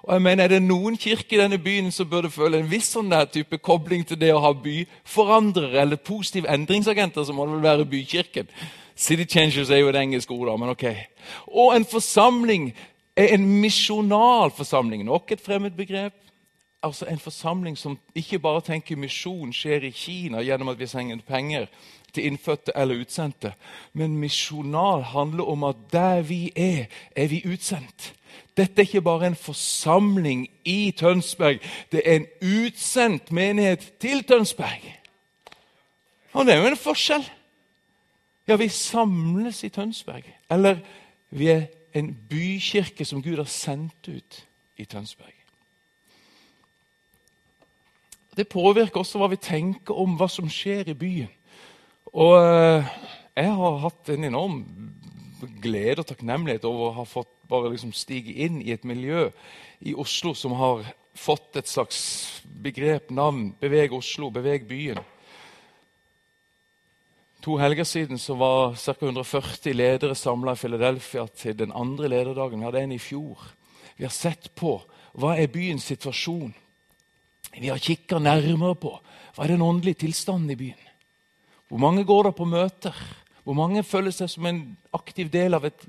Og 0.03 0.15
jeg 0.15 0.23
mener, 0.23 0.45
Er 0.45 0.49
det 0.49 0.63
noen 0.63 0.97
kirke 0.97 1.37
i 1.37 1.41
denne 1.41 1.59
byen 1.59 1.91
som 1.93 2.09
burde 2.09 2.31
føle 2.31 2.59
en 2.59 2.71
viss 2.71 2.93
sånn 2.95 3.11
der 3.11 3.27
type 3.29 3.59
kobling 3.59 4.07
til 4.07 4.21
det 4.21 4.33
å 4.33 4.41
ha 4.41 4.53
byforandrere 4.53 5.83
eller 5.83 5.97
positive 5.97 6.49
endringsagenter, 6.49 7.25
så 7.25 7.33
må 7.33 7.45
det 7.47 7.59
vel 7.59 7.67
være 7.69 7.91
bykirken. 7.91 8.49
City 8.97 9.25
Changers 9.25 9.71
er 9.71 9.83
jo 9.83 9.89
et 9.89 9.97
engelsk 9.97 10.31
ord, 10.31 10.47
da, 10.49 10.57
men 10.57 10.73
ok. 10.73 10.87
Og 11.49 11.75
en 11.77 11.85
forsamling 11.85 12.71
er 13.17 13.35
en 13.35 13.47
misjonal 13.61 14.53
forsamling. 14.57 15.05
Nok 15.05 15.33
et 15.33 15.45
fremmed 15.45 15.77
begrep. 15.77 16.15
Altså 16.83 17.05
En 17.05 17.19
forsamling 17.19 17.77
som 17.79 17.99
ikke 18.15 18.39
bare 18.39 18.61
tenker 18.65 18.97
misjon 18.97 19.53
skjer 19.53 19.85
i 19.85 19.91
Kina 19.91 20.41
gjennom 20.41 20.69
at 20.73 20.79
vi 20.79 20.87
sender 20.89 21.21
penger 21.29 21.67
til 22.15 22.27
innfødte 22.27 22.73
eller 22.77 23.01
utsendte. 23.01 23.53
Men 23.93 24.19
misjonal 24.19 25.03
handler 25.03 25.45
om 25.49 25.65
at 25.65 25.77
der 25.93 26.23
vi 26.23 26.53
er, 26.57 26.85
er 27.17 27.27
vi 27.27 27.43
utsendt. 27.47 28.15
Dette 28.57 28.83
er 28.83 28.87
ikke 28.87 29.03
bare 29.03 29.27
en 29.27 29.37
forsamling 29.37 30.49
i 30.65 30.91
Tønsberg. 30.91 31.61
Det 31.93 32.03
er 32.05 32.17
en 32.17 32.27
utsendt 32.43 33.33
menighet 33.33 33.93
til 34.01 34.25
Tønsberg. 34.25 34.83
Og 36.33 36.47
det 36.47 36.55
er 36.55 36.61
jo 36.61 36.71
en 36.71 36.77
forskjell. 36.77 37.25
Ja, 38.49 38.57
vi 38.57 38.69
samles 38.69 39.65
i 39.65 39.69
Tønsberg. 39.69 40.25
Eller 40.51 40.79
vi 41.31 41.47
er 41.49 41.67
en 41.95 42.15
bykirke 42.31 43.05
som 43.05 43.23
Gud 43.23 43.37
har 43.37 43.51
sendt 43.51 44.09
ut 44.09 44.47
i 44.77 44.85
Tønsberg. 44.85 45.35
Det 48.37 48.49
påvirker 48.49 49.01
også 49.01 49.19
hva 49.19 49.29
vi 49.31 49.41
tenker 49.43 49.99
om 49.99 50.15
hva 50.19 50.29
som 50.31 50.49
skjer 50.51 50.89
i 50.89 50.95
byen. 50.95 51.31
Og 52.11 52.35
eh, 52.43 52.89
jeg 53.39 53.53
har 53.61 53.83
hatt 53.85 54.11
en 54.11 54.27
enorm 54.27 54.63
glede 55.63 56.03
og 56.03 56.09
takknemlighet 56.11 56.67
over 56.69 56.89
å 56.89 56.97
ha 56.99 57.07
fått 57.09 57.31
bare 57.51 57.71
liksom 57.73 57.93
stige 57.97 58.35
inn 58.45 58.59
i 58.63 58.73
et 58.75 58.85
miljø 58.87 59.29
i 59.81 59.95
Oslo 59.95 60.35
som 60.35 60.55
har 60.59 60.85
fått 61.17 61.59
et 61.61 61.71
slags 61.71 62.01
begrep, 62.45 63.11
navn. 63.15 63.51
Beveg 63.61 63.95
Oslo, 63.95 64.31
beveg 64.35 64.67
byen. 64.69 65.01
To 67.41 67.57
helger 67.57 67.87
siden 67.89 68.21
så 68.21 68.37
var 68.37 68.77
ca. 68.77 68.95
140 69.01 69.75
ledere 69.75 70.15
samla 70.15 70.53
i 70.53 70.61
Philadelphia 70.61 71.25
til 71.33 71.57
den 71.57 71.73
andre 71.73 72.11
lederdagen. 72.13 72.61
Vi 72.61 72.69
hadde 72.69 72.83
en 72.85 72.93
i 72.93 73.01
fjor. 73.01 73.47
Vi 73.97 74.05
har 74.05 74.13
sett 74.13 74.51
på 74.55 74.77
hva 75.17 75.37
er 75.39 75.51
byens 75.53 75.89
situasjon. 75.89 76.53
Vi 77.57 77.71
har 77.71 77.81
kikka 77.81 78.21
nærmere 78.21 78.77
på 78.79 78.93
hva 79.35 79.45
er 79.45 79.55
den 79.55 79.65
åndelige 79.65 80.05
tilstanden 80.05 80.53
i 80.53 80.59
byen. 80.61 80.90
Hvor 81.71 81.79
mange 81.79 82.05
går 82.05 82.23
der 82.23 82.35
på 82.35 82.45
møter? 82.45 82.97
Hvor 83.47 83.55
mange 83.55 83.85
føler 83.87 84.11
seg 84.11 84.27
som 84.33 84.47
en 84.47 84.63
aktiv 84.93 85.29
del 85.31 85.55
av 85.55 85.69
et 85.69 85.85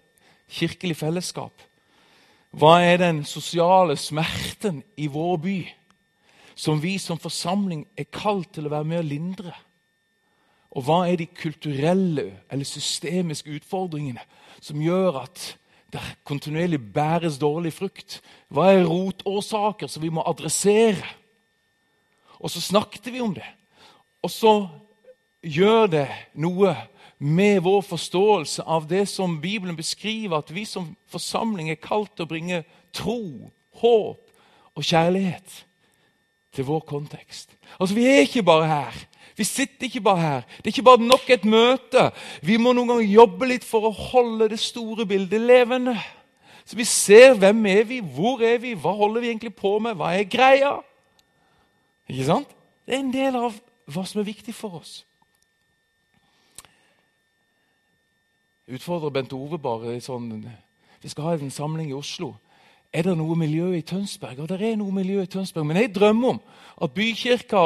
kirkelig 0.45 0.99
fellesskap? 0.99 1.63
Hva 2.53 2.75
er 2.85 2.99
den 3.01 3.23
sosiale 3.25 3.95
smerten 3.97 4.83
i 4.93 5.07
vår 5.09 5.39
by 5.41 5.55
som 6.53 6.81
vi 6.83 6.99
som 7.01 7.17
forsamling 7.17 7.87
er 7.97 8.11
kalt 8.13 8.51
til 8.53 8.67
å 8.69 8.73
være 8.75 8.89
med 8.91 9.01
å 9.01 9.07
lindre? 9.07 9.55
Og 10.77 10.85
hva 10.85 10.99
er 11.09 11.17
de 11.17 11.25
kulturelle 11.25 12.27
eller 12.45 12.67
systemiske 12.67 13.49
utfordringene 13.57 14.21
som 14.61 14.83
gjør 14.85 15.23
at 15.23 15.47
det 15.91 16.03
kontinuerlig 16.29 16.77
bæres 16.93 17.41
dårlig 17.41 17.73
frukt? 17.73 18.19
Hva 18.53 18.69
er 18.69 18.85
rotårsaker 18.85 19.89
som 19.89 20.05
vi 20.05 20.13
må 20.13 20.21
adressere? 20.29 21.09
Og 22.37 22.53
så 22.53 22.61
snakket 22.61 23.09
vi 23.09 23.25
om 23.25 23.33
det. 23.33 23.49
Og 24.21 24.29
så 24.29 24.53
gjør 25.41 25.87
det 25.91 26.07
noe 26.33 26.75
med 27.21 27.61
vår 27.61 27.81
forståelse 27.85 28.65
av 28.65 28.87
det 28.89 29.05
som 29.09 29.37
Bibelen 29.41 29.77
beskriver, 29.77 30.37
at 30.37 30.53
vi 30.53 30.65
som 30.65 30.95
forsamling 31.11 31.69
er 31.69 31.81
kalt 31.81 32.15
til 32.15 32.25
å 32.25 32.31
bringe 32.31 32.63
tro, 32.93 33.51
håp 33.81 34.75
og 34.75 34.85
kjærlighet 34.85 35.61
til 36.55 36.65
vår 36.67 36.81
kontekst. 36.89 37.53
Altså, 37.79 37.95
Vi 37.95 38.05
er 38.05 38.25
ikke 38.25 38.43
bare 38.43 38.67
her. 38.67 38.93
Vi 39.37 39.43
sitter 39.43 39.85
ikke 39.85 40.01
bare 40.01 40.21
her. 40.21 40.41
Det 40.57 40.65
er 40.65 40.73
ikke 40.75 40.89
bare 40.89 41.01
nok 41.01 41.29
et 41.29 41.45
møte. 41.45 42.11
Vi 42.41 42.57
må 42.57 42.73
noen 42.73 42.87
ganger 42.87 43.13
jobbe 43.13 43.47
litt 43.47 43.63
for 43.63 43.87
å 43.87 43.93
holde 43.95 44.49
det 44.51 44.59
store 44.59 45.05
bildet 45.05 45.41
levende. 45.41 45.95
Så 46.65 46.75
vi 46.77 46.85
ser 46.85 47.33
hvem 47.39 47.65
er 47.65 47.83
vi, 47.83 47.99
hvor 47.99 48.41
er 48.45 48.59
vi, 48.61 48.73
hva 48.73 48.93
holder 48.97 49.21
vi 49.21 49.31
egentlig 49.31 49.53
på 49.55 49.77
med, 49.79 49.95
hva 49.97 50.11
er 50.15 50.29
greia? 50.29 50.75
Ikke 52.09 52.27
sant? 52.27 52.51
Det 52.85 52.95
er 52.95 53.01
en 53.01 53.13
del 53.13 53.37
av 53.39 53.55
hva 53.91 54.03
som 54.07 54.21
er 54.21 54.29
viktig 54.29 54.53
for 54.55 54.81
oss. 54.81 55.01
Utfordrer 58.71 59.13
Bent 59.13 59.33
Ove 59.33 59.59
bare 59.61 59.99
sånn 60.01 60.45
Vi 61.01 61.09
skal 61.09 61.23
ha 61.23 61.33
en 61.33 61.51
samling 61.51 61.89
i 61.89 61.97
Oslo. 61.97 62.35
Er 62.93 63.07
det 63.07 63.15
noe 63.17 63.35
miljø 63.39 63.71
i 63.73 63.81
Tønsberg? 63.81 64.39
Og 64.43 64.49
det 64.49 64.59
er 64.61 64.75
noe 64.77 64.91
miljø 64.91 65.23
i 65.23 65.29
Tønsberg. 65.31 65.65
Men 65.65 65.79
jeg 65.79 65.93
drømmer 65.95 66.35
om 66.35 66.41
at 66.83 66.93
bykirka 66.93 67.63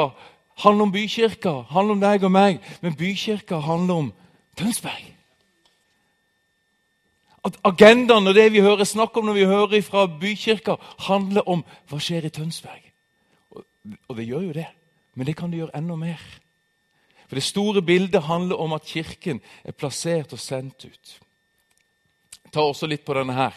handler 0.62 0.86
om 0.86 0.92
bykirka, 0.92 1.52
handler 1.68 1.96
om 1.96 2.00
deg 2.00 2.24
og 2.24 2.32
meg. 2.32 2.62
Men 2.80 2.96
bykirka 2.96 3.58
handler 3.60 3.94
om 3.94 4.12
Tønsberg. 4.56 5.12
At 7.46 7.58
agendaen 7.64 8.26
og 8.26 8.34
det 8.34 8.48
vi 8.52 8.64
hører 8.64 8.84
snakk 8.84 9.16
om 9.16 9.28
når 9.28 9.36
vi 9.36 9.44
hører 9.46 9.82
fra 9.82 10.06
bykirka, 10.06 10.78
handler 11.06 11.46
om 11.48 11.62
hva 11.90 12.00
skjer 12.02 12.26
i 12.26 12.32
Tønsberg. 12.34 12.82
Og, 13.50 13.64
og 14.08 14.16
det 14.16 14.26
gjør 14.26 14.48
jo 14.48 14.56
det. 14.56 14.66
Men 15.14 15.26
det 15.26 15.36
kan 15.36 15.50
du 15.50 15.60
gjøre 15.60 15.76
enda 15.76 15.96
mer. 15.98 16.22
For 17.26 17.34
Det 17.34 17.44
store 17.44 17.82
bildet 17.82 18.22
handler 18.22 18.56
om 18.62 18.72
at 18.76 18.86
Kirken 18.86 19.40
er 19.64 19.72
plassert 19.72 20.32
og 20.32 20.38
sendt 20.38 20.84
ut. 20.84 21.18
Jeg 22.44 22.52
tar 22.52 22.62
også 22.62 22.86
litt 22.86 23.04
på 23.04 23.14
denne 23.18 23.34
her. 23.34 23.54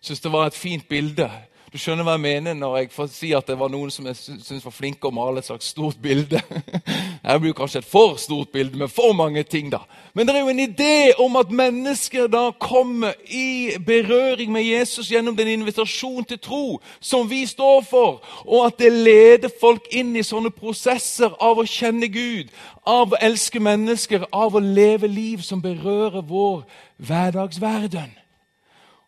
Syns 0.00 0.22
det 0.22 0.32
var 0.32 0.46
et 0.46 0.58
fint 0.58 0.86
bilde 0.88 1.26
du 1.72 1.76
skjønner 1.76 2.06
hva 2.06 2.14
jeg 2.16 2.22
mener 2.24 2.54
når 2.56 2.76
jeg 2.78 2.90
får 2.94 3.08
si 3.12 3.30
at 3.36 3.48
det 3.50 3.58
var 3.60 3.68
noen 3.68 3.90
som 3.92 4.06
jeg 4.08 4.16
syns 4.16 4.64
var 4.64 4.72
flinke 4.72 5.08
å 5.08 5.12
male 5.12 5.42
et 5.42 5.48
slags 5.48 5.68
stort 5.74 5.98
bilde. 6.00 6.40
Her 7.26 7.40
blir 7.42 7.52
kanskje 7.56 7.82
et 7.82 7.88
for 7.88 8.16
stort 8.20 8.52
bilde 8.54 8.78
med 8.80 8.88
for 8.88 9.12
mange 9.16 9.42
ting, 9.44 9.68
da. 9.72 9.82
Men 10.16 10.26
det 10.26 10.34
er 10.34 10.46
jo 10.46 10.52
en 10.54 10.62
idé 10.64 10.94
om 11.20 11.36
at 11.36 11.52
mennesker 11.52 12.30
da 12.32 12.46
kommer 12.56 13.12
i 13.28 13.76
berøring 13.84 14.52
med 14.54 14.64
Jesus 14.64 15.10
gjennom 15.12 15.36
den 15.36 15.50
invitasjon 15.58 16.24
til 16.24 16.40
tro 16.40 16.62
som 17.00 17.28
vi 17.28 17.42
står 17.46 17.84
for, 17.90 18.22
og 18.46 18.64
at 18.70 18.78
det 18.80 18.92
leder 18.92 19.52
folk 19.60 19.90
inn 19.92 20.16
i 20.16 20.24
sånne 20.24 20.54
prosesser 20.54 21.36
av 21.36 21.60
å 21.60 21.66
kjenne 21.68 22.08
Gud, 22.08 22.48
av 22.88 23.12
å 23.12 23.20
elske 23.20 23.60
mennesker, 23.60 24.24
av 24.32 24.56
å 24.56 24.64
leve 24.64 25.10
liv 25.10 25.44
som 25.44 25.60
berører 25.60 26.24
vår 26.24 26.64
hverdagsverden. 26.96 28.16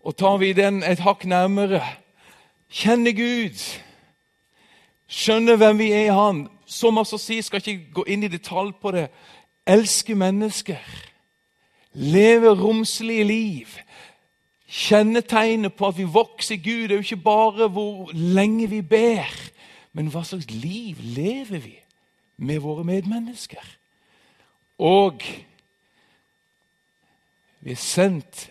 Og 0.04 0.16
tar 0.16 0.38
vi 0.40 0.52
den 0.56 0.82
et 0.84 1.00
hakk 1.04 1.24
nærmere, 1.28 1.82
kjenne 2.70 3.12
Gud, 3.12 3.58
skjønne 5.10 5.56
hvem 5.58 5.78
vi 5.78 5.92
er 5.92 6.08
i 6.08 6.16
Han. 6.16 6.46
Som 6.70 6.98
altså 6.98 7.18
sier, 7.18 7.42
skal 7.42 7.62
ikke 7.64 7.94
gå 7.94 8.04
inn 8.06 8.22
i 8.22 8.30
detalj 8.30 8.72
på 8.78 8.92
det. 8.94 9.08
Elske 9.66 10.14
mennesker. 10.14 10.78
Leve 11.92 12.54
romslige 12.54 13.24
liv. 13.26 13.74
Kjennetegnet 14.70 15.74
på 15.74 15.88
at 15.90 15.98
vi 15.98 16.06
vokser 16.06 16.54
i 16.54 16.62
Gud, 16.62 16.90
er 16.90 17.00
jo 17.00 17.06
ikke 17.06 17.24
bare 17.24 17.68
hvor 17.68 18.12
lenge 18.14 18.68
vi 18.70 18.82
ber, 18.86 19.26
men 19.92 20.12
hva 20.14 20.22
slags 20.22 20.46
liv 20.50 21.00
lever 21.02 21.58
vi 21.58 21.74
med 22.38 22.62
våre 22.62 22.84
medmennesker? 22.86 23.66
Og 24.78 25.18
vi 27.60 27.74
er 27.74 27.82
sendt 27.82 28.46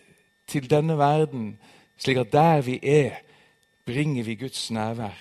til 0.48 0.68
denne 0.70 0.98
verden 0.98 1.54
slik 2.00 2.20
at 2.20 2.34
der 2.36 2.62
vi 2.62 2.80
er, 2.84 3.16
bringer 3.89 4.24
vi 4.24 4.36
Guds 4.36 4.72
nærvær. 4.72 5.17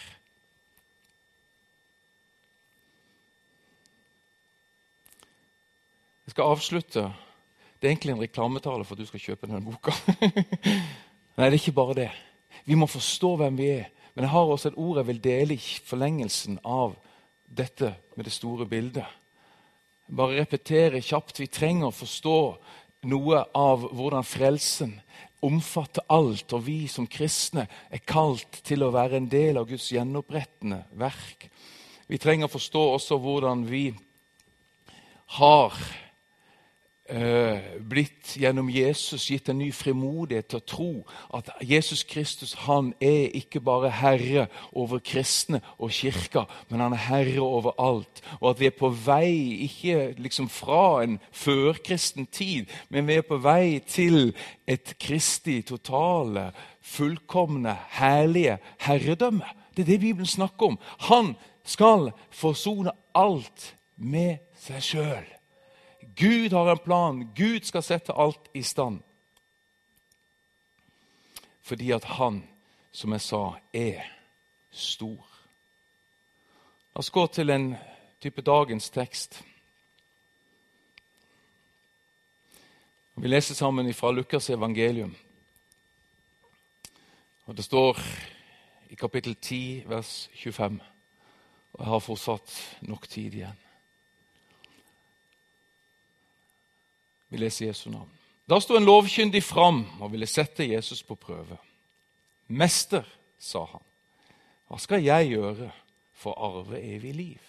Jeg 6.27 6.31
skal 6.35 6.45
avslutte. 6.45 7.01
Det 7.81 7.89
er 7.89 7.95
egentlig 7.95 8.13
en 8.13 8.21
reklametale 8.21 8.85
for 8.85 8.95
at 8.95 9.01
du 9.01 9.07
skal 9.09 9.23
kjøpe 9.23 9.49
denne 9.49 9.65
boka. 9.65 9.95
Nei, 11.39 11.47
det 11.47 11.55
er 11.55 11.57
ikke 11.57 11.79
bare 11.79 11.95
det. 11.97 12.11
Vi 12.69 12.77
må 12.77 12.87
forstå 12.91 13.31
hvem 13.41 13.57
vi 13.57 13.71
er. 13.79 13.87
Men 14.15 14.27
jeg 14.27 14.35
har 14.35 14.53
også 14.53 14.69
et 14.69 14.81
ord 14.83 15.01
jeg 15.01 15.07
vil 15.07 15.25
dele 15.25 15.57
i 15.57 15.77
forlengelsen 15.89 16.61
av 16.65 16.99
dette 17.49 17.95
med 18.17 18.29
det 18.29 18.35
store 18.35 18.67
bildet. 18.69 19.07
Bare 20.13 20.43
repetere 20.43 21.01
kjapt. 21.01 21.41
Vi 21.41 21.49
trenger 21.49 21.89
å 21.89 21.97
forstå 21.97 22.39
noe 23.09 23.45
av 23.55 23.89
hvordan 23.95 24.27
frelsen 24.27 24.99
omfatter 25.45 26.05
alt, 26.11 26.53
og 26.53 26.65
vi 26.67 26.87
som 26.91 27.07
kristne 27.11 27.69
er 27.91 28.03
kalt 28.03 28.61
til 28.67 28.83
å 28.83 28.93
være 28.95 29.21
en 29.21 29.29
del 29.31 29.61
av 29.61 29.69
Guds 29.71 29.91
gjenopprettende 29.95 30.83
verk. 30.99 31.49
Vi 32.09 32.19
trenger 32.19 32.49
å 32.49 32.55
forstå 32.55 32.85
også 32.97 33.19
hvordan 33.23 33.67
vi 33.69 33.87
har 35.39 35.77
blitt 37.89 38.35
gjennom 38.37 38.69
Jesus 38.69 39.31
gitt 39.31 39.49
en 39.49 39.59
ny 39.63 39.71
frimodighet 39.73 40.51
til 40.51 40.61
å 40.61 40.67
tro 40.69 40.89
at 41.39 41.49
Jesus 41.65 42.03
Kristus 42.05 42.53
han 42.67 42.91
er 43.01 43.31
ikke 43.39 43.63
bare 43.65 43.89
herre 43.97 44.47
over 44.77 45.01
kristne 45.01 45.63
og 45.79 45.95
kirka, 45.97 46.45
men 46.69 46.83
han 46.85 46.93
er 46.93 47.05
herre 47.07 47.45
over 47.45 47.73
alt. 47.81 48.21
Og 48.41 48.51
at 48.51 48.61
vi 48.61 48.69
er 48.69 48.77
på 48.77 48.91
vei 48.93 49.65
ikke 49.69 50.13
liksom 50.21 50.51
fra 50.53 51.03
en 51.07 51.17
førkristen 51.33 52.29
tid, 52.29 52.69
men 52.93 53.09
vi 53.09 53.17
er 53.17 53.25
på 53.25 53.41
vei 53.41 53.81
til 53.89 54.35
et 54.69 54.93
kristig, 55.01 55.63
totale, 55.73 56.51
fullkomne, 56.85 57.73
herlige 57.97 58.59
herredømme. 58.85 59.49
Det 59.77 59.87
er 59.87 59.93
det 59.95 60.01
Bibelen 60.01 60.27
snakker 60.27 60.75
om. 60.75 60.79
Han 61.09 61.35
skal 61.65 62.11
forsone 62.31 62.93
alt 63.15 63.75
med 63.97 64.45
seg 64.61 64.85
sjøl. 64.85 65.38
Gud 66.19 66.53
har 66.53 66.71
en 66.71 66.79
plan. 66.79 67.21
Gud 67.35 67.65
skal 67.65 67.83
sette 67.83 68.13
alt 68.13 68.51
i 68.55 68.63
stand. 68.63 69.03
Fordi 71.63 71.91
at 71.95 72.05
han, 72.05 72.43
som 72.93 73.13
jeg 73.13 73.21
sa, 73.21 73.43
er 73.73 74.03
stor. 74.71 75.29
La 76.95 77.05
oss 77.05 77.13
gå 77.15 77.27
til 77.31 77.55
en 77.55 77.69
type 78.19 78.43
dagens 78.43 78.91
tekst. 78.91 79.39
Vi 83.15 83.29
leser 83.29 83.55
sammen 83.55 83.95
fra 83.95 84.11
Lukas' 84.13 84.51
evangelium. 84.53 85.15
Og 87.47 87.57
Det 87.57 87.65
står 87.65 87.99
i 88.91 88.95
kapittel 88.95 89.37
10, 89.37 89.85
vers 89.87 90.31
25. 90.35 90.81
Og 91.73 91.81
jeg 91.81 91.89
har 91.89 91.99
fortsatt 91.99 92.79
nok 92.81 93.09
tid 93.09 93.35
igjen. 93.35 93.68
Vi 97.29 97.41
leser 97.41 97.67
Jesu 97.67 97.91
navn. 97.91 98.11
Da 98.49 98.61
sto 98.61 98.79
en 98.79 98.87
lovkyndig 98.89 99.43
fram 99.45 99.83
og 100.01 100.13
ville 100.13 100.27
sette 100.27 100.65
Jesus 100.65 101.03
på 101.05 101.19
prøve. 101.21 101.59
Mester, 102.49 103.05
sa 103.39 103.67
han, 103.69 103.85
hva 104.69 104.79
skal 104.81 105.05
jeg 105.05 105.35
gjøre 105.35 105.69
for 106.17 106.33
å 106.33 106.49
arve 106.49 106.81
evig 106.81 107.13
liv? 107.17 107.45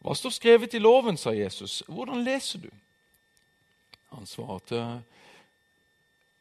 Hva 0.00 0.14
står 0.16 0.32
skrevet 0.34 0.74
i 0.74 0.80
loven, 0.80 1.18
sa 1.20 1.34
Jesus. 1.34 1.82
Hvordan 1.90 2.22
leser 2.24 2.62
du? 2.62 2.70
Han 4.14 4.26
svarte, 4.26 5.02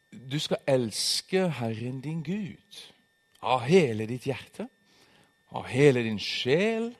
du 0.09 0.39
skal 0.41 0.61
elske 0.69 1.49
Herren 1.59 1.99
din 2.01 2.21
Gud 2.25 2.79
av 3.45 3.65
hele 3.67 4.07
ditt 4.09 4.25
hjerte, 4.29 4.65
av 5.53 5.67
hele 5.69 6.05
din 6.05 6.21
sjel, 6.21 6.91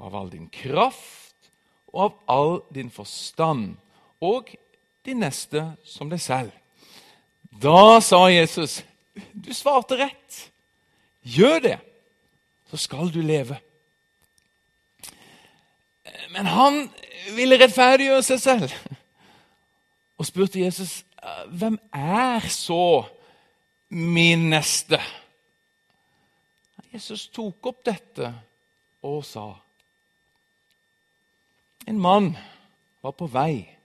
av 0.00 0.14
all 0.16 0.30
din 0.32 0.48
kraft 0.52 1.50
og 1.90 2.02
av 2.04 2.18
all 2.30 2.54
din 2.74 2.90
forstand 2.90 3.78
og 4.20 4.52
de 5.06 5.14
neste 5.16 5.62
som 5.84 6.10
deg 6.10 6.20
selv. 6.20 6.52
Da 7.50 8.00
sa 8.00 8.28
Jesus, 8.28 8.84
'Du 9.34 9.52
svarte 9.54 9.96
rett. 9.96 10.50
Gjør 11.22 11.58
det, 11.58 11.78
så 12.70 12.76
skal 12.76 13.12
du 13.12 13.20
leve.' 13.20 13.60
Men 16.30 16.46
han 16.46 16.90
ville 17.34 17.58
rettferdiggjøre 17.58 18.22
seg 18.22 18.40
selv 18.40 18.72
og 20.18 20.26
spurte 20.26 20.60
Jesus, 20.60 21.04
'Hvem 21.48 21.78
er 21.92 22.48
så 22.48 23.04
min 23.88 24.50
neste?' 24.50 25.00
Jesus 26.92 27.28
tok 27.28 27.66
opp 27.66 27.84
dette 27.84 28.34
og 29.02 29.24
sa, 29.24 29.54
'En 31.86 31.98
mann 31.98 32.36
var 33.02 33.10
på 33.10 33.26
vei' 33.26 33.79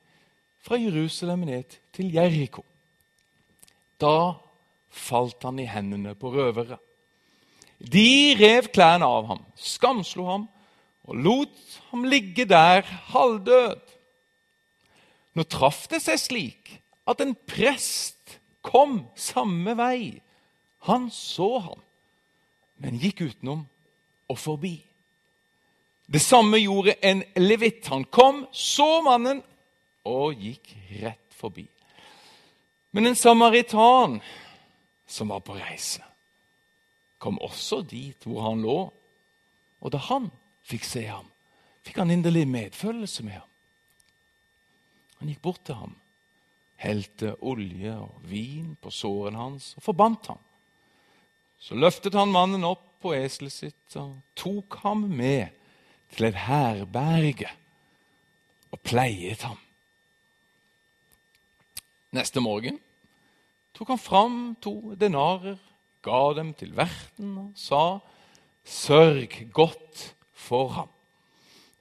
fra 0.65 0.79
Jerusalem 0.81 1.45
ned 1.45 1.77
til 1.93 2.09
Jeriko. 2.13 2.63
Da 4.01 4.33
falt 4.89 5.43
han 5.45 5.61
i 5.61 5.67
hendene 5.69 6.15
på 6.17 6.31
røvere. 6.33 6.79
De 7.79 8.33
rev 8.39 8.71
klærne 8.73 9.05
av 9.05 9.27
ham, 9.29 9.43
skamslo 9.59 10.25
ham 10.29 10.47
og 11.05 11.19
lot 11.21 11.79
ham 11.91 12.05
ligge 12.09 12.47
der 12.49 12.81
halvdød. 13.11 13.81
Nå 15.35 15.43
traff 15.51 15.85
det 15.91 16.01
seg 16.01 16.21
slik 16.21 16.71
at 17.05 17.21
en 17.21 17.35
prest 17.47 18.39
kom 18.65 19.03
samme 19.19 19.75
vei. 19.77 20.21
Han 20.89 21.09
så 21.13 21.49
ham, 21.67 21.81
men 22.81 22.97
gikk 23.01 23.25
utenom 23.27 23.65
og 24.31 24.39
forbi. 24.39 24.77
Det 26.05 26.21
samme 26.21 26.57
gjorde 26.61 26.95
en 27.05 27.23
levitt. 27.37 27.87
Han 27.89 28.05
kom, 28.13 28.45
så 28.53 29.01
mannen 29.05 29.41
og 30.05 30.37
gikk 30.39 30.73
rett 31.01 31.35
forbi. 31.35 31.65
Men 32.95 33.09
en 33.09 33.17
samaritan 33.19 34.21
som 35.07 35.33
var 35.33 35.41
på 35.45 35.57
reise, 35.57 36.03
kom 37.17 37.39
også 37.43 37.81
dit 37.83 38.23
hvor 38.23 38.45
han 38.47 38.61
lå. 38.63 38.77
Og 39.81 39.91
da 39.93 39.99
han 40.07 40.29
fikk 40.65 40.85
se 40.87 41.03
ham, 41.09 41.27
fikk 41.85 41.99
han 42.01 42.13
inderlig 42.13 42.45
medfølelse 42.49 43.25
med 43.25 43.39
ham. 43.39 43.51
Han 45.19 45.31
gikk 45.31 45.41
bort 45.43 45.63
til 45.67 45.79
ham, 45.79 45.97
helte 46.81 47.35
olje 47.45 47.93
og 47.97 48.23
vin 48.29 48.75
på 48.81 48.91
såren 48.93 49.37
hans 49.39 49.73
og 49.79 49.85
forbandt 49.89 50.31
ham. 50.33 50.41
Så 51.59 51.75
løftet 51.75 52.17
han 52.17 52.33
mannen 52.33 52.65
opp 52.67 52.83
på 53.01 53.13
eselet 53.17 53.53
sitt 53.53 53.99
og 53.99 54.17
tok 54.37 54.79
ham 54.83 55.05
med 55.11 55.53
til 56.15 56.29
et 56.29 56.41
herberge 56.45 57.51
og 58.71 58.81
pleiet 58.85 59.45
ham. 59.47 59.59
Neste 62.15 62.39
morgen 62.39 62.79
tok 63.75 63.89
han 63.91 63.99
fram 63.99 64.35
to 64.63 64.95
denarer, 64.95 65.57
ga 66.05 66.19
dem 66.37 66.53
til 66.55 66.71
verten 66.77 67.37
og 67.41 67.51
sa, 67.59 67.99
'Sørg 68.63 69.51
godt 69.51 70.15
for 70.31 70.67
ham.' 70.67 70.93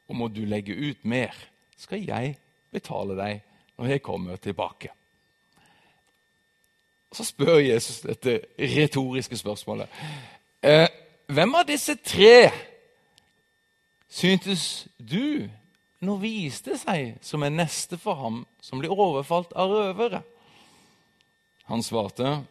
og 0.08 0.16
må 0.16 0.28
du 0.28 0.44
legge 0.44 0.74
ut 0.74 1.04
mer, 1.04 1.32
skal 1.76 2.04
jeg 2.04 2.36
betale 2.72 3.16
deg 3.16 3.40
når 3.78 3.86
jeg 3.86 4.02
kommer 4.02 4.36
tilbake. 4.36 4.88
Så 7.12 7.24
spør 7.24 7.58
Jesus 7.62 8.00
dette 8.00 8.40
retoriske 8.58 9.36
spørsmålet. 9.36 9.88
Eh, 10.62 10.88
hvem 11.26 11.54
av 11.54 11.66
disse 11.66 11.94
tre 11.94 12.50
syntes 14.08 14.88
du 14.98 15.48
nå 16.06 16.16
viste 16.22 16.78
seg 16.80 17.18
som 17.24 17.42
en 17.44 17.56
neste 17.58 17.98
for 18.00 18.18
ham 18.20 18.42
som 18.62 18.80
blir 18.80 18.92
overfalt 18.92 19.52
av 19.56 19.72
røvere? 19.72 20.22
Han 21.70 21.82
svarte, 21.82 22.44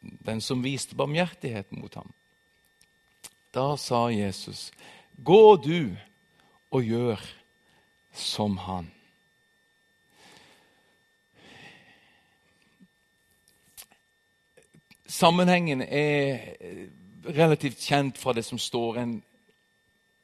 den 0.00 0.40
som 0.40 0.62
viste 0.62 0.98
barmhjertighet 0.98 1.70
mot 1.72 1.94
ham. 1.94 2.12
Da 3.54 3.76
sa 3.76 4.08
Jesus, 4.10 4.68
gå 5.16 5.56
du 5.62 5.96
og 6.70 6.84
gjør 6.84 7.22
som 8.12 8.58
han. 8.58 8.90
Sammenhengen 15.08 15.80
er 15.82 16.58
relativt 17.24 17.80
kjent 17.80 18.18
fra 18.20 18.34
det 18.36 18.44
som 18.44 18.60
står 18.60 19.00
en 19.00 19.14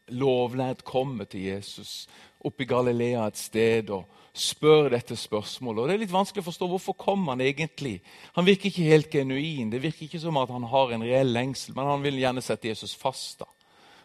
lovlærd 0.09 0.85
kommer 0.85 1.25
til 1.25 1.47
Jesus 1.49 2.07
oppe 2.45 2.65
i 2.65 2.69
Galilea 2.69 3.27
et 3.27 3.41
sted 3.41 3.91
og 3.95 4.05
spør 4.35 4.91
dette 4.93 5.17
spørsmålet. 5.17 5.81
Og 5.81 5.89
Det 5.89 5.95
er 5.95 6.03
litt 6.03 6.15
vanskelig 6.15 6.43
å 6.43 6.49
forstå 6.51 6.69
hvorfor 6.69 6.97
kom 6.99 7.29
han 7.31 7.41
egentlig. 7.41 8.01
Han 8.35 8.47
virker 8.47 8.69
ikke 8.69 8.91
helt 8.91 9.11
genuin. 9.11 9.71
Det 9.71 9.83
virker 9.83 10.09
ikke 10.09 10.21
som 10.21 10.37
at 10.41 10.51
han 10.53 10.67
har 10.69 10.93
en 10.93 11.07
reell 11.07 11.31
lengsel, 11.33 11.75
men 11.77 11.89
han 11.89 12.03
vil 12.05 12.19
gjerne 12.21 12.43
sette 12.45 12.69
Jesus 12.69 12.95
fast. 12.99 13.39
da. 13.41 13.49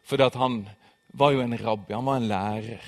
Fordi 0.05 0.29
han 0.37 0.61
var 1.13 1.33
jo 1.33 1.41
en 1.41 1.57
rabbi, 1.57 1.93
han 1.93 2.05
var 2.05 2.21
en 2.21 2.29
lærer. 2.29 2.85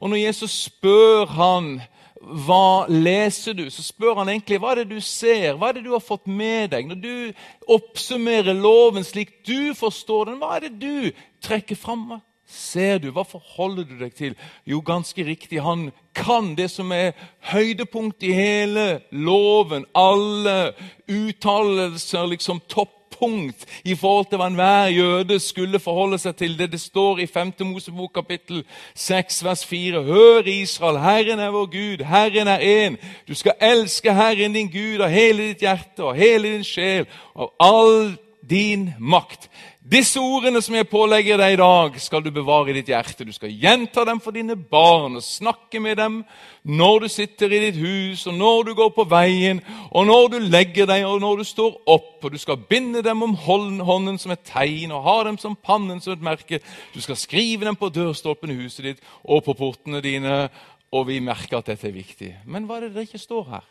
Og 0.00 0.10
når 0.10 0.26
Jesus 0.26 0.54
spør 0.68 1.26
han 1.32 1.74
hva 2.22 2.86
leser 2.86 3.54
du, 3.58 3.64
så 3.70 3.82
spør 3.82 4.20
han 4.20 4.28
egentlig 4.30 4.60
hva 4.62 4.72
er 4.72 4.82
det 4.82 4.94
du 4.94 5.00
ser, 5.02 5.56
hva 5.58 5.70
er 5.70 5.78
det 5.78 5.86
du 5.86 5.90
har 5.94 6.02
fått 6.04 6.28
med 6.30 6.70
deg. 6.70 6.86
Når 6.86 7.00
du 7.02 7.72
oppsummerer 7.74 8.54
loven 8.54 9.02
slik 9.06 9.40
du 9.46 9.72
forstår 9.74 10.30
den, 10.30 10.38
hva 10.38 10.52
er 10.56 10.68
det 10.68 10.76
du 10.78 11.10
trekker 11.42 11.78
fram? 11.78 12.20
Ser 12.52 12.98
du? 12.98 13.10
Hva 13.12 13.24
forholder 13.26 13.86
du 13.88 13.98
deg 14.00 14.14
til? 14.16 14.36
Jo, 14.68 14.80
ganske 14.84 15.24
riktig, 15.26 15.62
han 15.62 15.90
kan 16.14 16.52
det 16.58 16.68
som 16.70 16.92
er 16.92 17.12
høydepunkt 17.52 18.22
i 18.22 18.32
hele 18.36 19.00
loven. 19.10 19.86
Alle 19.96 20.72
uttalelser, 21.08 22.26
liksom 22.26 22.60
toppunkt 22.68 23.66
i 23.84 23.94
forhold 23.96 24.28
til 24.30 24.40
hva 24.40 24.48
enhver 24.50 24.92
jøde 24.92 25.38
skulle 25.40 25.80
forholde 25.82 26.18
seg 26.20 26.36
til. 26.36 26.56
Det 26.58 26.70
det 26.72 26.80
står 26.80 27.22
i 27.24 27.26
5. 27.26 27.52
Mosebok 27.72 28.12
kapittel 28.14 28.64
6 28.94 29.44
vers 29.44 29.64
4. 29.66 30.02
Hør, 30.02 30.42
Israel, 30.46 31.00
Herren 31.00 31.40
er 31.40 31.54
vår 31.54 31.70
Gud, 31.72 32.04
Herren 32.04 32.48
er 32.48 32.58
én. 32.60 32.98
Du 33.28 33.34
skal 33.34 33.56
elske 33.60 34.14
Herren 34.14 34.52
din 34.52 34.70
Gud 34.70 35.00
av 35.00 35.10
hele 35.10 35.52
ditt 35.52 35.64
hjerte 35.64 36.04
og 36.04 36.16
hele 36.16 36.56
din 36.56 36.64
sjel, 36.64 37.06
av 37.36 37.54
all 37.60 38.16
din 38.50 38.94
makt. 38.98 39.48
Disse 39.82 40.20
ordene 40.22 40.60
som 40.62 40.76
jeg 40.76 40.86
pålegger 40.86 41.40
deg 41.40 41.56
i 41.56 41.58
dag, 41.58 41.96
skal 41.98 42.22
du 42.22 42.28
bevare 42.30 42.70
i 42.70 42.76
ditt 42.76 42.92
hjerte. 42.92 43.24
Du 43.26 43.32
skal 43.34 43.50
gjenta 43.50 44.04
dem 44.06 44.20
for 44.22 44.30
dine 44.30 44.54
barn 44.54 45.18
og 45.18 45.24
snakke 45.26 45.80
med 45.82 45.98
dem 45.98 46.20
når 46.62 47.02
du 47.02 47.08
sitter 47.10 47.50
i 47.50 47.58
ditt 47.64 47.80
hus, 47.82 48.22
og 48.30 48.36
når 48.38 48.68
du 48.68 48.72
går 48.78 48.92
på 48.94 49.08
veien, 49.10 49.58
og 49.90 50.06
når 50.06 50.30
du 50.30 50.38
legger 50.46 50.86
deg, 50.86 51.02
og 51.02 51.18
når 51.24 51.42
du 51.42 51.44
står 51.50 51.80
opp. 51.90 52.22
Og 52.22 52.30
du 52.30 52.38
skal 52.38 52.62
binde 52.70 53.02
dem 53.02 53.26
om 53.26 53.34
hånden 53.34 54.22
som 54.22 54.36
et 54.36 54.46
tegn 54.46 54.94
og 54.94 55.02
ha 55.02 55.18
dem 55.26 55.42
som 55.42 55.58
pannen 55.58 55.98
som 56.00 56.14
et 56.14 56.22
merke. 56.30 56.62
Du 56.94 57.02
skal 57.02 57.18
skrive 57.18 57.66
dem 57.66 57.74
på 57.74 57.90
dørstolpen 57.90 58.54
i 58.54 58.60
huset 58.62 58.86
ditt 58.86 59.14
og 59.24 59.42
på 59.48 59.58
portene 59.58 59.98
dine. 60.04 60.46
Og 60.94 61.08
vi 61.08 61.18
merker 61.24 61.58
at 61.58 61.72
dette 61.72 61.88
er 61.88 61.96
viktig. 61.96 62.36
Men 62.46 62.68
hva 62.68 62.78
er 62.78 62.86
det 62.86 62.94
det 63.00 63.08
ikke 63.08 63.18
står 63.18 63.46
her? 63.50 63.70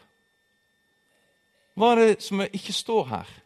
Hva 1.79 1.93
er 1.93 2.01
det 2.01 2.23
som 2.25 2.41
ikke 2.43 2.75
står 2.75 3.05
her? 3.13 3.37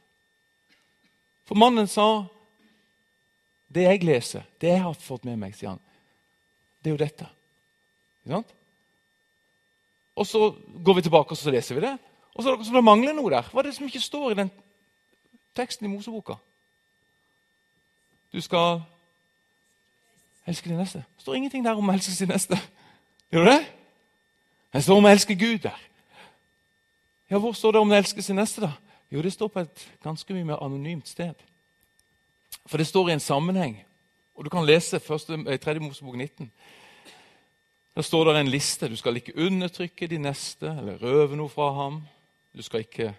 For 1.46 1.60
mannen 1.62 1.86
sa 1.86 2.26
det 3.76 3.84
jeg 3.84 4.04
leser, 4.08 4.46
det 4.62 4.72
jeg 4.72 4.84
har 4.84 4.96
fått 5.04 5.26
med 5.28 5.38
meg, 5.40 5.56
sier 5.58 5.74
han, 5.74 5.82
det 6.82 6.92
er 6.92 6.96
jo 6.96 7.02
dette. 7.02 7.28
Ikke 8.24 8.38
sant? 8.38 8.54
Og 10.16 10.28
så 10.30 10.42
går 10.86 11.00
vi 11.00 11.04
tilbake 11.06 11.36
og 11.36 11.40
så 11.40 11.52
leser 11.52 11.76
vi 11.76 11.84
det. 11.84 11.96
Og 12.36 12.44
så, 12.44 12.56
så 12.64 12.76
det 12.76 12.84
mangler 12.84 13.16
noe 13.16 13.32
der. 13.32 13.48
Hva 13.52 13.62
er 13.62 13.70
det 13.70 13.76
som 13.76 13.88
ikke 13.88 14.04
står 14.04 14.32
i 14.32 14.38
den 14.40 14.52
teksten 15.56 15.88
i 15.88 15.92
Moseboka? 15.92 16.38
Du 18.32 18.40
skal 18.44 18.82
elske 20.48 20.70
din 20.70 20.80
neste. 20.80 21.04
Det 21.04 21.24
står 21.24 21.36
ingenting 21.36 21.66
der 21.66 21.76
om 21.80 21.90
å 21.90 21.96
elske 21.96 22.16
sin 22.16 22.32
neste. 22.32 22.60
Gjør 23.34 23.50
det? 23.50 23.60
Det 24.76 24.84
står 24.84 25.00
om 25.00 25.08
å 25.08 25.12
elske 25.12 25.36
Gud 25.40 25.60
der. 25.64 25.84
Ja, 27.32 27.40
Hvor 27.40 27.56
står 27.58 27.72
det 27.72 27.82
om 27.82 27.92
å 27.92 27.98
elske 27.98 28.22
sin 28.22 28.36
neste? 28.40 28.62
da? 28.62 28.72
Jo, 29.12 29.22
det 29.22 29.34
står 29.34 29.48
på 29.52 29.64
et 29.64 29.86
ganske 30.04 30.34
mye 30.34 30.48
mer 30.48 30.64
anonymt 30.64 31.08
sted. 31.08 31.36
For 32.66 32.78
det 32.78 32.88
står 32.88 33.10
i 33.10 33.14
en 33.14 33.20
sammenheng. 33.20 33.84
Og 34.36 34.46
Du 34.46 34.50
kan 34.50 34.66
lese 34.66 35.00
3. 35.00 35.16
Eh, 35.48 35.82
Mosebok 35.82 36.16
19. 36.16 36.52
Der 37.96 38.02
står 38.02 38.24
det 38.24 38.40
en 38.40 38.48
liste. 38.48 38.90
Du 38.90 38.96
skal 38.96 39.16
ikke 39.16 39.38
undertrykke 39.38 40.08
de 40.08 40.18
neste 40.18 40.68
eller 40.68 40.98
røve 41.02 41.36
noe 41.36 41.50
fra 41.50 41.72
ham. 41.74 42.02
Du 42.58 42.62
skal 42.62 42.80
ikke 42.80 43.14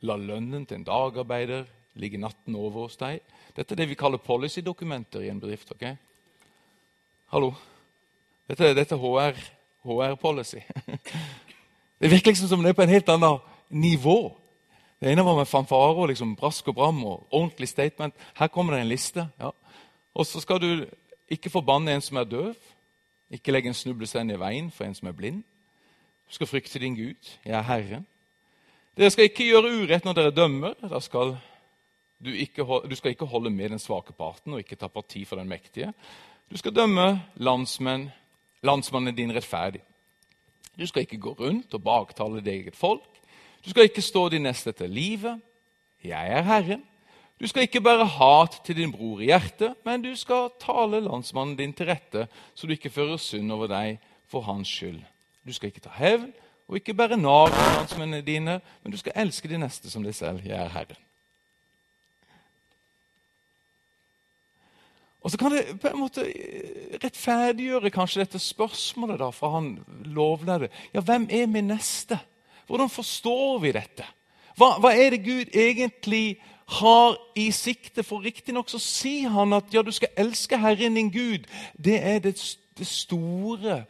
la 0.00 0.16
lønnen 0.16 0.66
til 0.66 0.76
en 0.76 0.84
dagarbeider 0.84 1.64
ligge 1.94 2.18
natten 2.18 2.54
over 2.56 2.86
hos 2.86 2.96
deg. 2.96 3.20
Dette 3.56 3.74
er 3.74 3.82
det 3.82 3.88
vi 3.90 3.98
kaller 3.98 4.22
policy-dokumenter 4.22 5.20
i 5.20 5.28
en 5.28 5.40
bedrift. 5.40 5.72
ok? 5.72 5.84
Hallo? 7.32 7.52
Dette, 8.48 8.74
dette 8.74 8.94
er 8.94 9.34
HR-policy. 9.84 10.56
HR 10.56 10.72
det 12.00 12.10
virker 12.10 12.30
liksom 12.30 12.48
som 12.48 12.62
det 12.62 12.72
er 12.72 12.78
på 12.78 12.82
en 12.82 12.94
helt 12.94 13.08
annet 13.08 13.40
nivå. 13.68 14.36
Det 15.02 15.10
ene 15.10 15.24
var 15.26 15.34
med 15.34 15.48
fanfare 15.50 15.96
og 15.98 16.12
liksom 16.12 16.36
brask 16.38 16.68
og 16.70 16.76
bram 16.78 17.00
og 17.04 17.26
ordentlig 17.34 17.66
statement. 17.68 18.14
Her 18.38 18.46
kommer 18.46 18.76
det 18.76 18.84
en 18.84 18.88
liste. 18.92 19.24
Ja. 19.40 19.50
Og 20.14 20.26
så 20.26 20.40
skal 20.40 20.60
du 20.62 20.84
ikke 21.28 21.50
forbanne 21.50 21.90
en 21.90 22.00
som 22.00 22.20
er 22.20 22.28
døv. 22.30 22.54
Ikke 23.30 23.50
legge 23.50 23.72
en 23.72 23.74
snublestein 23.74 24.30
i 24.30 24.38
veien 24.38 24.70
for 24.70 24.86
en 24.86 24.94
som 24.94 25.08
er 25.10 25.16
blind. 25.18 25.42
Du 26.28 26.36
skal 26.36 26.46
frykte 26.46 26.78
din 26.78 26.94
Gud. 26.94 27.32
Jeg 27.44 27.58
er 27.58 27.66
Herren. 27.66 28.06
Dere 28.96 29.10
skal 29.10 29.26
ikke 29.26 29.48
gjøre 29.48 29.74
urett 29.82 30.06
når 30.06 30.20
dere 30.20 30.36
dømmer. 30.36 30.98
Skal 31.00 31.34
du, 32.22 32.30
ikke, 32.30 32.62
du, 32.62 32.94
skal 32.94 33.16
ikke 33.16 33.26
holde 33.26 33.50
med 33.50 33.74
den 33.74 33.82
svake 33.82 34.14
parten 34.14 34.54
og 34.54 34.62
ikke 34.62 34.78
ta 34.78 34.86
parti 34.86 35.24
for 35.24 35.36
den 35.36 35.50
mektige. 35.50 35.90
Du 36.50 36.56
skal 36.56 36.76
dømme 36.76 37.24
landsmenn, 37.42 38.12
landsmannen 38.62 39.16
din 39.16 39.34
rettferdig. 39.34 39.82
Du 40.78 40.86
skal 40.86 41.02
ikke 41.02 41.18
gå 41.18 41.34
rundt 41.40 41.74
og 41.74 41.82
baktale 41.82 42.38
ditt 42.38 42.54
eget 42.54 42.76
folk. 42.76 43.11
Du 43.64 43.70
skal 43.70 43.86
ikke 43.86 44.02
stå 44.02 44.28
din 44.28 44.42
neste 44.42 44.72
til 44.72 44.90
livet. 44.90 45.40
Jeg 46.04 46.32
er 46.34 46.42
Herren. 46.42 46.82
Du 47.40 47.46
skal 47.46 47.62
ikke 47.66 47.80
bære 47.82 48.06
hat 48.06 48.60
til 48.66 48.76
din 48.76 48.92
bror 48.92 49.20
i 49.20 49.30
hjertet, 49.30 49.74
men 49.84 50.02
du 50.02 50.12
skal 50.18 50.50
tale 50.62 51.00
landsmannen 51.02 51.56
din 51.58 51.72
til 51.74 51.86
rette, 51.90 52.28
så 52.54 52.66
du 52.66 52.72
ikke 52.72 52.90
fører 52.90 53.18
synd 53.18 53.50
over 53.52 53.66
deg 53.66 53.98
for 54.30 54.46
hans 54.46 54.70
skyld. 54.70 55.00
Du 55.46 55.52
skal 55.52 55.72
ikke 55.72 55.82
ta 55.82 55.90
hevn 55.96 56.30
og 56.68 56.78
ikke 56.78 56.94
bære 56.94 57.18
narr 57.18 57.50
til 57.50 57.74
landsmennene 57.76 58.26
dine, 58.26 58.60
men 58.82 58.94
du 58.94 58.98
skal 58.98 59.16
elske 59.24 59.50
de 59.50 59.58
neste 59.58 59.90
som 59.90 60.06
deg 60.06 60.14
selv. 60.14 60.46
Jeg 60.46 60.58
er 60.58 60.70
Herren. 60.70 61.00
Og 65.22 65.30
så 65.30 65.38
kan 65.38 65.54
det 65.54 65.80
på 65.82 65.90
en 65.90 66.00
måte 66.00 66.24
rettferdiggjøre 67.02 67.90
kanskje 67.94 68.24
dette 68.24 68.38
spørsmålet 68.42 69.20
da 69.22 69.30
fra 69.34 69.52
han 69.54 69.76
lovlærde. 70.14 70.70
Ja, 70.94 71.02
hvem 71.02 71.28
er 71.30 71.46
min 71.46 71.70
neste? 71.70 72.18
Hvordan 72.66 72.90
forstår 72.90 73.58
vi 73.62 73.72
dette? 73.76 74.06
Hva, 74.56 74.76
hva 74.82 74.92
er 74.94 75.14
det 75.14 75.24
Gud 75.24 75.54
egentlig 75.56 76.40
har 76.78 77.16
i 77.38 77.50
sikte? 77.54 78.04
For 78.06 78.24
riktignok 78.24 78.70
så 78.72 78.80
sier 78.82 79.32
han 79.32 79.56
at 79.56 79.72
ja, 79.74 79.82
du 79.82 79.92
skal 79.94 80.12
elske 80.20 80.60
Herren 80.60 80.98
din 80.98 81.10
Gud. 81.12 81.48
Det 81.76 81.98
er 81.98 82.20
det, 82.24 82.36
det 82.78 82.88
store 82.88 83.82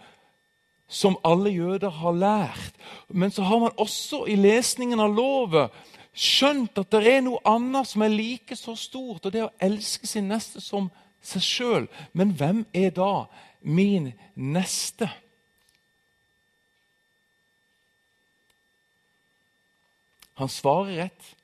som 0.93 1.17
alle 1.25 1.51
jøder 1.51 1.91
har 1.91 2.13
lært. 2.13 2.75
Men 3.09 3.31
så 3.31 3.43
har 3.43 3.59
man 3.59 3.77
også 3.81 4.25
i 4.29 4.37
lesningen 4.37 5.01
av 5.01 5.15
lovet 5.17 5.73
skjønt 6.13 6.77
at 6.77 6.91
det 6.93 7.07
er 7.09 7.23
noe 7.25 7.41
annet 7.49 7.89
som 7.89 8.05
er 8.05 8.13
like 8.13 8.57
så 8.57 8.75
stort, 8.77 9.25
og 9.25 9.33
det 9.33 9.41
er 9.41 9.49
å 9.49 9.65
elske 9.65 10.07
sin 10.07 10.29
neste 10.29 10.61
som 10.61 10.91
seg 11.25 11.45
sjøl. 11.47 11.89
Men 12.13 12.35
hvem 12.37 12.65
er 12.77 12.93
da 12.93 13.27
min 13.63 14.11
neste? 14.35 15.09
Han 20.43 20.51
svarer 20.51 20.97
rett. 21.05 21.35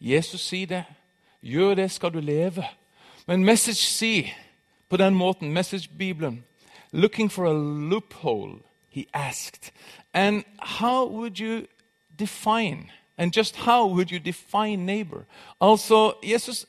Jesus 0.00 0.42
sier 0.50 0.66
det. 0.66 0.84
Gjør 1.42 1.74
det, 1.78 1.90
skal 1.94 2.10
du 2.10 2.20
leve. 2.20 2.64
Men 3.26 3.44
Message 3.44 3.86
sier 3.86 4.34
på 4.88 4.96
den 4.96 5.14
måten, 5.14 5.52
Message-bibelen 5.52 6.44
Looking 6.92 7.30
for 7.30 7.46
a 7.46 7.52
loophole, 7.52 8.58
he 8.90 9.06
asked. 9.12 9.72
And 10.14 10.42
how 10.58 11.06
would 11.06 11.38
you 11.38 11.66
define 12.18 12.90
And 13.18 13.32
just 13.36 13.56
how 13.56 13.86
would 13.86 14.10
you 14.10 14.18
define 14.18 14.86
neighbor? 14.86 15.24
Altså, 15.60 16.14
Jesus 16.22 16.66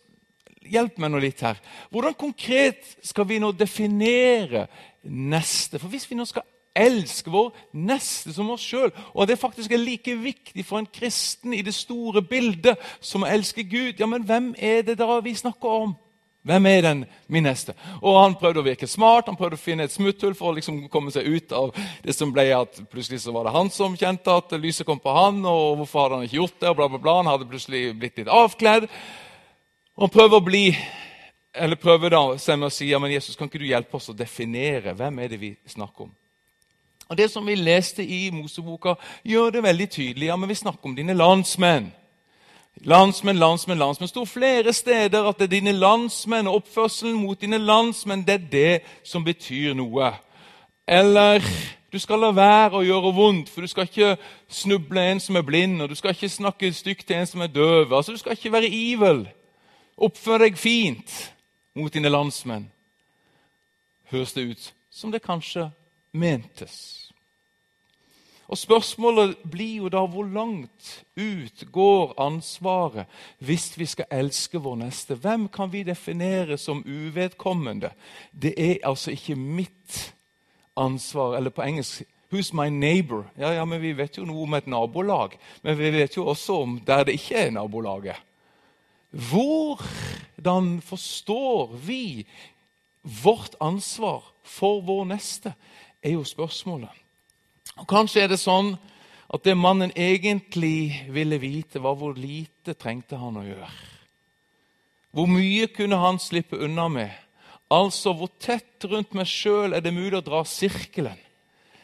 hjelp 0.62 0.98
meg 0.98 1.12
nå 1.12 1.22
litt 1.22 1.42
her. 1.46 1.60
Hvordan 1.94 2.16
konkret 2.18 2.98
skal 3.06 3.28
vi 3.30 3.38
nå 3.40 3.52
definere 3.54 4.66
neste? 5.04 5.80
For 5.80 5.88
hvis 5.94 6.10
vi 6.10 6.18
nå 6.18 6.26
skal 6.26 6.46
elske 6.80 7.32
vår 7.32 7.54
neste 7.76 8.34
som 8.36 8.50
oss 8.54 8.64
sjøl, 8.66 8.92
og 9.14 9.28
det 9.28 9.40
faktisk 9.42 9.72
er 9.72 9.82
like 9.82 10.16
viktig 10.24 10.66
for 10.66 10.80
en 10.80 10.90
kristen 10.90 11.54
i 11.54 11.64
det 11.66 11.76
store 11.76 12.24
bildet 12.26 12.80
som 13.02 13.26
å 13.26 13.32
elske 13.32 13.64
Gud, 13.68 14.00
ja, 14.00 14.08
men 14.10 14.26
hvem 14.28 14.54
er 14.58 14.86
det 14.88 15.00
da 15.00 15.20
vi 15.24 15.36
snakker 15.38 15.82
om? 15.86 15.98
Hvem 16.50 16.66
er 16.66 16.82
den 16.82 17.02
min 17.28 17.44
neste? 17.44 17.74
Og 18.02 18.16
Han 18.22 18.36
prøvde 18.40 18.62
å 18.62 18.66
virke 18.66 18.88
smart, 18.88 19.28
han 19.28 19.38
prøvde 19.38 19.58
å 19.58 19.62
finne 19.62 19.84
et 19.84 19.94
smutthull 19.94 20.34
for 20.38 20.50
å 20.50 20.56
liksom 20.56 20.86
komme 20.90 21.12
seg 21.12 21.28
ut 21.28 21.52
av 21.52 21.74
det 22.06 22.16
som 22.16 22.32
ble 22.32 22.48
at 22.56 22.80
plutselig 22.92 23.20
så 23.26 23.34
var 23.36 23.46
det 23.46 23.54
han 23.58 23.70
som 23.70 23.98
kjente 24.00 24.32
at 24.32 24.56
lyset 24.56 24.88
kom 24.88 25.02
på 25.04 25.14
han, 25.14 25.44
og 25.44 25.82
hvorfor 25.82 26.06
hadde 26.06 26.16
han 26.22 26.30
ikke 26.30 26.40
gjort 26.40 26.56
det? 26.62 26.70
og 26.70 26.80
bla 26.80 26.88
bla 26.88 27.02
bla. 27.04 27.18
Han 27.20 27.32
hadde 27.34 27.50
plutselig 27.50 27.84
blitt 28.00 28.22
litt 28.22 28.32
avkledd. 28.32 28.88
Og 29.98 30.08
Han 30.08 30.16
prøver 30.16 30.40
å 30.40 30.46
bli, 30.46 30.64
eller 31.54 31.76
prøver 31.76 32.16
da 32.16 32.24
med 32.32 32.70
å 32.70 32.72
si 32.72 32.88
ja, 32.88 33.00
men 33.04 33.12
Jesus, 33.12 33.36
kan 33.36 33.52
ikke 33.52 33.60
du 33.60 33.68
hjelpe 33.68 34.00
oss 34.00 34.10
å 34.10 34.16
definere 34.16 34.96
hvem 34.96 35.20
er 35.20 35.36
det 35.36 35.42
vi 35.42 35.54
snakker 35.68 36.08
om? 36.08 36.16
Og 37.10 37.18
Det 37.18 37.32
som 37.32 37.48
vi 37.48 37.56
leste 37.56 38.06
i 38.06 38.30
Moseboka, 38.30 38.94
gjør 39.26 39.50
det 39.50 39.64
veldig 39.64 39.90
tydelig. 39.90 40.26
ja, 40.26 40.36
men 40.36 40.50
Vi 40.50 40.56
snakker 40.56 40.86
om 40.86 40.96
dine 40.96 41.14
landsmenn. 41.14 41.92
Landsmenn, 42.82 43.38
landsmenn, 43.38 43.78
landsmenn. 43.78 44.08
Det 44.08 44.10
står 44.10 44.26
flere 44.26 44.74
steder 44.74 45.28
at 45.28 45.38
det 45.38 45.44
er 45.44 45.60
dine 45.60 45.72
landsmenn 45.72 46.48
og 46.48 46.56
oppførselen 46.56 47.14
mot 47.14 47.42
dine 47.42 47.58
landsmenn 47.58 48.26
det 48.26 48.34
er 48.34 48.50
det 48.52 48.82
som 49.04 49.24
betyr 49.24 49.74
noe. 49.74 50.14
Eller 50.88 51.42
du 51.92 52.00
skal 52.00 52.20
la 52.20 52.30
være 52.32 52.78
å 52.78 52.86
gjøre 52.86 53.14
vondt, 53.14 53.50
for 53.50 53.62
du 53.62 53.68
skal 53.68 53.84
ikke 53.90 54.18
snuble 54.48 55.02
en 55.12 55.20
som 55.20 55.36
er 55.36 55.42
blind, 55.42 55.82
og 55.82 55.90
du 55.90 55.96
skal 55.96 56.14
ikke 56.14 56.30
snakke 56.30 56.74
stygt 56.74 57.08
til 57.08 57.16
en 57.16 57.28
som 57.28 57.42
er 57.42 57.48
døv. 57.48 57.94
Altså, 57.94 58.12
Du 58.12 58.18
skal 58.18 58.32
ikke 58.32 58.52
være 58.52 58.70
evil. 58.70 59.28
Oppfør 59.98 60.38
deg 60.38 60.58
fint 60.58 61.34
mot 61.76 61.94
dine 61.94 62.10
landsmenn. 62.10 62.72
Høres 64.12 64.34
det 64.34 64.52
ut 64.52 64.74
som 64.92 65.12
det 65.12 65.22
kanskje 65.22 65.72
mentes. 66.12 67.10
Og 68.50 68.58
Spørsmålet 68.58 69.38
blir 69.46 69.84
jo 69.84 69.90
da 69.94 70.02
hvor 70.10 70.26
langt 70.26 71.04
ut 71.14 71.66
går 71.72 72.16
ansvaret 72.18 73.06
hvis 73.46 73.76
vi 73.78 73.86
skal 73.86 74.10
elske 74.10 74.58
vår 74.58 74.80
neste? 74.82 75.16
Hvem 75.16 75.48
kan 75.54 75.70
vi 75.70 75.84
definere 75.86 76.58
som 76.58 76.82
uvedkommende? 76.82 77.92
Det 78.34 78.56
er 78.58 78.82
altså 78.84 79.14
ikke 79.14 79.36
mitt 79.36 80.16
ansvar. 80.78 81.38
Eller 81.38 81.54
på 81.54 81.62
engelsk 81.62 82.02
Who's 82.30 82.54
my 82.54 82.70
neighbor? 82.70 83.26
Ja, 83.38 83.52
ja, 83.52 83.66
men 83.66 83.82
Vi 83.82 83.94
vet 83.98 84.18
jo 84.18 84.26
noe 84.26 84.44
om 84.46 84.54
et 84.54 84.68
nabolag, 84.70 85.34
men 85.64 85.78
vi 85.78 85.90
vet 85.90 86.18
jo 86.18 86.28
også 86.30 86.60
om 86.62 86.76
der 86.86 87.04
det 87.04 87.18
ikke 87.18 87.36
er 87.36 87.52
nabolaget. 87.52 88.16
Hvordan 89.10 90.82
forstår 90.82 91.74
vi 91.74 92.28
vårt 93.02 93.56
ansvar 93.62 94.24
for 94.44 94.82
vår 94.86 95.06
neste, 95.10 95.54
er 96.04 96.16
jo 96.16 96.24
spørsmålet. 96.24 96.92
Og 97.80 97.88
Kanskje 97.88 98.24
er 98.24 98.32
det 98.32 98.40
sånn 98.42 98.74
at 99.30 99.46
det 99.46 99.56
mannen 99.58 99.92
egentlig 99.96 101.06
ville 101.14 101.38
vite, 101.42 101.82
var 101.82 101.96
hvor 102.00 102.18
lite 102.18 102.74
trengte 102.74 103.20
han 103.22 103.38
å 103.38 103.46
gjøre. 103.46 103.70
Hvor 105.14 105.30
mye 105.30 105.68
kunne 105.74 106.00
han 106.02 106.20
slippe 106.22 106.58
unna 106.58 106.88
med? 106.90 107.12
Altså, 107.70 108.14
hvor 108.18 108.32
tett 108.42 108.86
rundt 108.90 109.14
meg 109.14 109.30
sjøl 109.30 109.76
er 109.78 109.84
det 109.86 109.94
mulig 109.94 110.18
å 110.18 110.26
dra 110.26 110.42
sirkelen, 110.46 111.18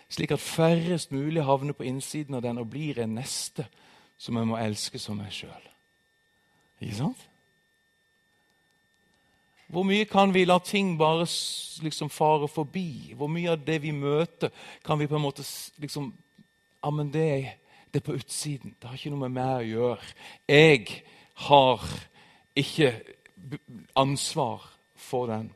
slik 0.10 0.34
at 0.34 0.41
færrest 0.41 1.13
mulig 1.13 1.43
havner 1.45 1.78
på 1.78 1.86
innsiden 1.86 2.38
av 2.38 2.43
den 2.45 2.62
og 2.62 2.71
blir 2.73 3.04
en 3.04 3.15
neste 3.19 3.67
som 4.17 4.38
jeg 4.38 4.49
må 4.49 4.58
elske 4.58 5.01
som 5.01 5.17
meg 5.21 5.34
sjøl. 5.34 5.69
Ikke 6.82 6.97
sant? 6.97 7.21
Hvor 9.67 9.84
mye 9.84 10.06
kan 10.06 10.34
vi 10.34 10.45
la 10.45 10.60
ting 10.60 10.97
bare 10.99 11.25
liksom 11.82 12.10
fare 12.10 12.47
forbi? 12.47 13.13
Hvor 13.17 13.28
mye 13.28 13.56
av 13.56 13.65
det 13.65 13.80
vi 13.82 13.91
møter, 13.91 14.54
kan 14.86 14.99
vi 14.99 15.08
på 15.08 15.15
en 15.15 15.25
måte 15.25 15.45
liksom 15.82 16.13
Ja, 16.86 16.91
men 16.93 17.10
det, 17.10 17.58
det 17.89 17.99
er 17.99 18.06
på 18.06 18.13
utsiden. 18.13 18.75
Det 18.78 18.86
har 18.88 18.93
ikke 18.93 19.10
noe 19.10 19.25
med 19.25 19.32
meg 19.34 19.56
å 19.58 19.65
gjøre. 19.65 20.10
Jeg 20.45 21.01
har 21.47 21.86
ikke 22.56 22.91
ansvar 23.97 24.67
for 24.95 25.25
den. 25.34 25.49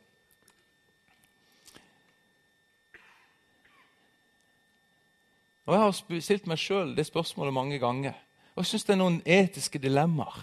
Og 5.70 5.74
Jeg 5.74 5.82
har 5.84 6.20
stilt 6.20 6.48
meg 6.50 6.58
sjøl 6.58 6.96
det 6.96 7.06
spørsmålet 7.06 7.54
mange 7.54 7.78
ganger. 7.78 8.16
Og 8.56 8.64
jeg 8.64 8.72
syns 8.72 8.88
det 8.88 8.96
er 8.96 8.98
noen 9.04 9.20
etiske 9.22 9.78
dilemmaer. 9.78 10.40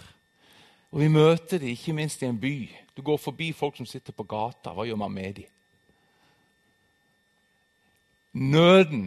Og 0.92 1.00
Vi 1.00 1.08
møter 1.08 1.58
dem 1.58 1.68
ikke 1.68 1.92
minst 1.92 2.22
i 2.22 2.26
en 2.26 2.40
by 2.40 2.68
du 2.98 3.02
går 3.02 3.16
forbi 3.16 3.52
folk 3.52 3.76
som 3.76 3.86
sitter 3.86 4.12
på 4.12 4.24
gata. 4.26 4.72
Hva 4.74 4.82
gjør 4.82 4.98
man 4.98 5.12
med 5.14 5.36
dem? 5.36 5.46
Nøden 8.34 9.04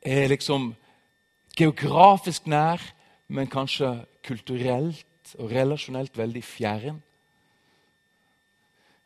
er 0.00 0.30
liksom 0.32 0.70
geografisk 1.56 2.46
nær, 2.46 2.80
men 3.28 3.50
kanskje 3.52 3.90
kulturelt 4.24 5.34
og 5.38 5.52
relasjonelt 5.52 6.16
veldig 6.16 6.44
fjern. 6.44 7.02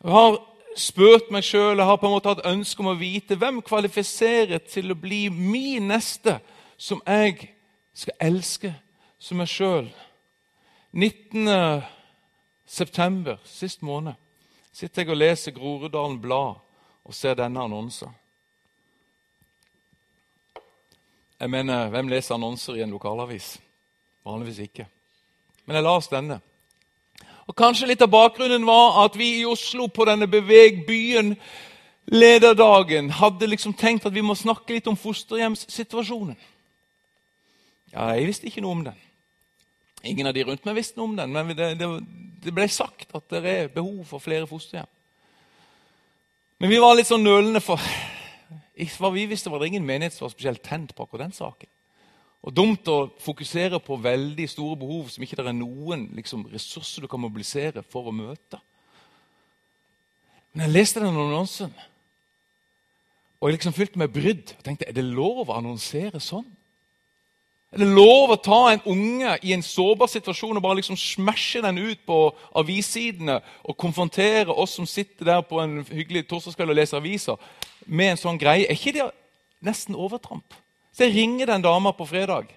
Jeg 0.04 0.12
har 0.14 0.38
spurt 0.78 1.30
meg 1.34 1.42
sjøl 1.44 1.80
og 1.80 1.86
har 1.86 1.98
på 1.98 2.06
en 2.06 2.14
måte 2.14 2.30
hatt 2.30 2.46
ønske 2.46 2.84
om 2.84 2.92
å 2.94 2.98
vite 3.00 3.34
hvem 3.34 3.58
kvalifiserer 3.66 4.62
til 4.62 4.94
å 4.94 4.98
bli 4.98 5.24
min 5.26 5.90
neste, 5.90 6.38
som 6.78 7.02
jeg 7.02 7.50
skal 7.92 8.30
elske 8.30 8.76
som 9.18 9.42
meg 9.42 9.50
sjøl. 9.50 9.90
19 10.94 11.50
september, 12.70 13.36
sist 13.44 13.82
måned, 13.82 14.14
sitter 14.72 15.02
jeg 15.02 15.10
og 15.10 15.18
leser 15.18 15.54
Groruddalen 15.56 16.20
Blad 16.22 16.60
og 17.04 17.14
ser 17.14 17.34
denne 17.34 17.62
annonsen. 17.62 18.14
Jeg 21.40 21.50
mener, 21.50 21.88
Hvem 21.88 22.08
leser 22.08 22.34
annonser 22.34 22.74
i 22.74 22.82
en 22.84 22.90
lokalavis? 22.90 23.60
Vanligvis 24.24 24.58
ikke. 24.58 24.86
Men 25.66 25.76
jeg 25.76 25.82
las 25.82 26.08
denne. 26.08 26.40
Og 27.48 27.56
Kanskje 27.56 27.88
litt 27.88 28.02
av 28.02 28.12
bakgrunnen 28.12 28.66
var 28.66 29.00
at 29.04 29.18
vi 29.18 29.40
i 29.40 29.46
Oslo 29.48 29.88
på 29.88 30.04
denne 30.06 30.28
Beveg 30.30 30.84
byen 30.86 31.34
lederdagen 32.10 33.10
hadde 33.10 33.48
liksom 33.50 33.74
tenkt 33.74 34.06
at 34.06 34.14
vi 34.14 34.22
må 34.22 34.36
snakke 34.38 34.76
litt 34.76 34.86
om 34.86 34.98
fosterhjemssituasjonen. 34.98 36.36
Ja, 37.92 38.12
Jeg 38.14 38.26
visste 38.26 38.46
ikke 38.46 38.62
noe 38.62 38.76
om 38.78 38.84
den. 38.84 38.98
Ingen 40.04 40.26
av 40.26 40.34
de 40.34 40.44
rundt 40.44 40.64
meg 40.64 40.78
visste 40.78 41.00
noe 41.00 41.10
om 41.10 41.16
den, 41.16 41.32
men 41.32 41.56
det, 41.56 41.72
det, 41.80 41.88
det 42.40 42.54
ble 42.54 42.66
sagt 42.72 43.12
at 43.16 43.26
det 43.32 43.42
er 43.46 43.74
behov 43.74 44.04
for 44.08 44.22
flere 44.22 44.48
fosterhjem. 44.48 44.88
Men 46.60 46.72
vi 46.72 46.80
var 46.80 46.96
litt 46.96 47.08
sånn 47.08 47.24
nølende, 47.24 47.62
for 47.64 47.80
hva 47.80 49.10
vi 49.14 49.26
visste, 49.28 49.52
var 49.52 49.62
det 49.62 49.70
ingen 49.70 49.86
menighet 49.86 50.16
som 50.16 50.26
var 50.26 50.34
spesielt 50.34 50.64
tent 50.64 50.94
på 50.96 51.04
akkurat 51.04 51.28
den 51.28 51.36
saken. 51.36 51.70
Og 52.40 52.54
Dumt 52.56 52.88
å 52.88 53.10
fokusere 53.20 53.80
på 53.84 53.98
veldig 54.00 54.46
store 54.48 54.78
behov 54.80 55.10
som 55.12 55.24
ikke 55.24 55.36
det 55.36 55.50
er 55.50 55.56
noen 55.56 56.06
liksom, 56.16 56.46
ressurser 56.52 57.04
du 57.04 57.08
kan 57.10 57.20
mobilisere 57.20 57.84
for 57.92 58.08
å 58.08 58.16
møte. 58.16 58.60
Men 60.52 60.66
jeg 60.66 60.74
leste 60.78 61.02
den 61.02 61.12
annonsen, 61.12 61.74
og 63.40 63.48
jeg 63.48 63.56
liksom 63.56 63.76
fylte 63.76 64.00
meg 64.00 64.12
brydd. 64.12 64.54
og 64.56 64.64
tenkte, 64.64 64.88
Er 64.88 64.96
det 64.96 65.04
lov 65.04 65.48
å 65.48 65.56
annonsere 65.56 66.20
sånn? 66.20 66.48
Er 67.70 67.84
det 67.84 67.86
lov 67.86 68.32
å 68.34 68.40
ta 68.42 68.60
en 68.72 68.80
unge 68.90 69.36
i 69.46 69.52
en 69.54 69.62
sårbar 69.62 70.10
situasjon 70.10 70.58
og 70.58 70.64
bare 70.64 70.80
liksom 70.80 70.96
smashe 70.98 71.60
den 71.62 71.78
ut 71.78 72.00
på 72.06 72.16
avissidene 72.58 73.36
og 73.62 73.76
konfrontere 73.78 74.50
oss 74.50 74.74
som 74.74 74.88
sitter 74.90 75.28
der 75.28 75.44
på 75.46 75.60
en 75.62 75.84
hyggelig 75.86 76.24
torsdagskveld 76.26 76.74
og 76.74 76.80
leser 76.80 76.98
aviser, 76.98 77.36
med 77.86 78.16
en 78.16 78.20
sånn 78.24 78.40
greie? 78.42 78.66
Er 78.66 78.74
ikke 78.74 78.96
det 78.96 79.06
nesten 79.62 79.94
overtramp? 79.94 80.56
Så 80.90 81.06
jeg 81.06 81.14
ringer 81.20 81.52
den 81.52 81.62
dama 81.62 81.94
på 81.94 82.08
fredag 82.10 82.50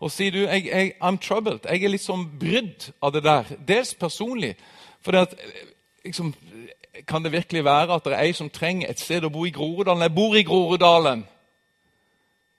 og 0.00 0.10
sier 0.12 0.32
du, 0.32 0.40
jeg, 0.42 0.64
jeg, 0.68 0.94
I'm 1.00 1.20
troubled. 1.20 1.68
Jeg 1.68 1.84
er 1.84 1.92
litt 1.92 2.04
sånn 2.04 2.24
brydd 2.40 2.88
av 3.04 3.12
det 3.14 3.22
der. 3.24 3.52
Dels 3.68 3.94
personlig. 3.96 4.54
For 5.04 5.14
det 5.14 5.22
at, 5.28 5.36
liksom, 6.04 6.32
kan 7.08 7.24
det 7.24 7.32
virkelig 7.32 7.64
være 7.64 7.96
at 7.96 8.04
det 8.04 8.16
er 8.16 8.24
ei 8.26 8.34
som 8.36 8.50
trenger 8.52 8.90
et 8.90 9.00
sted 9.00 9.24
å 9.24 9.32
bo 9.32 9.46
i 9.48 9.52
Groruddalen? 9.54 10.04
Jeg 10.04 10.16
bor 10.16 10.36
i 10.36 10.44
Groruddalen. 10.44 11.24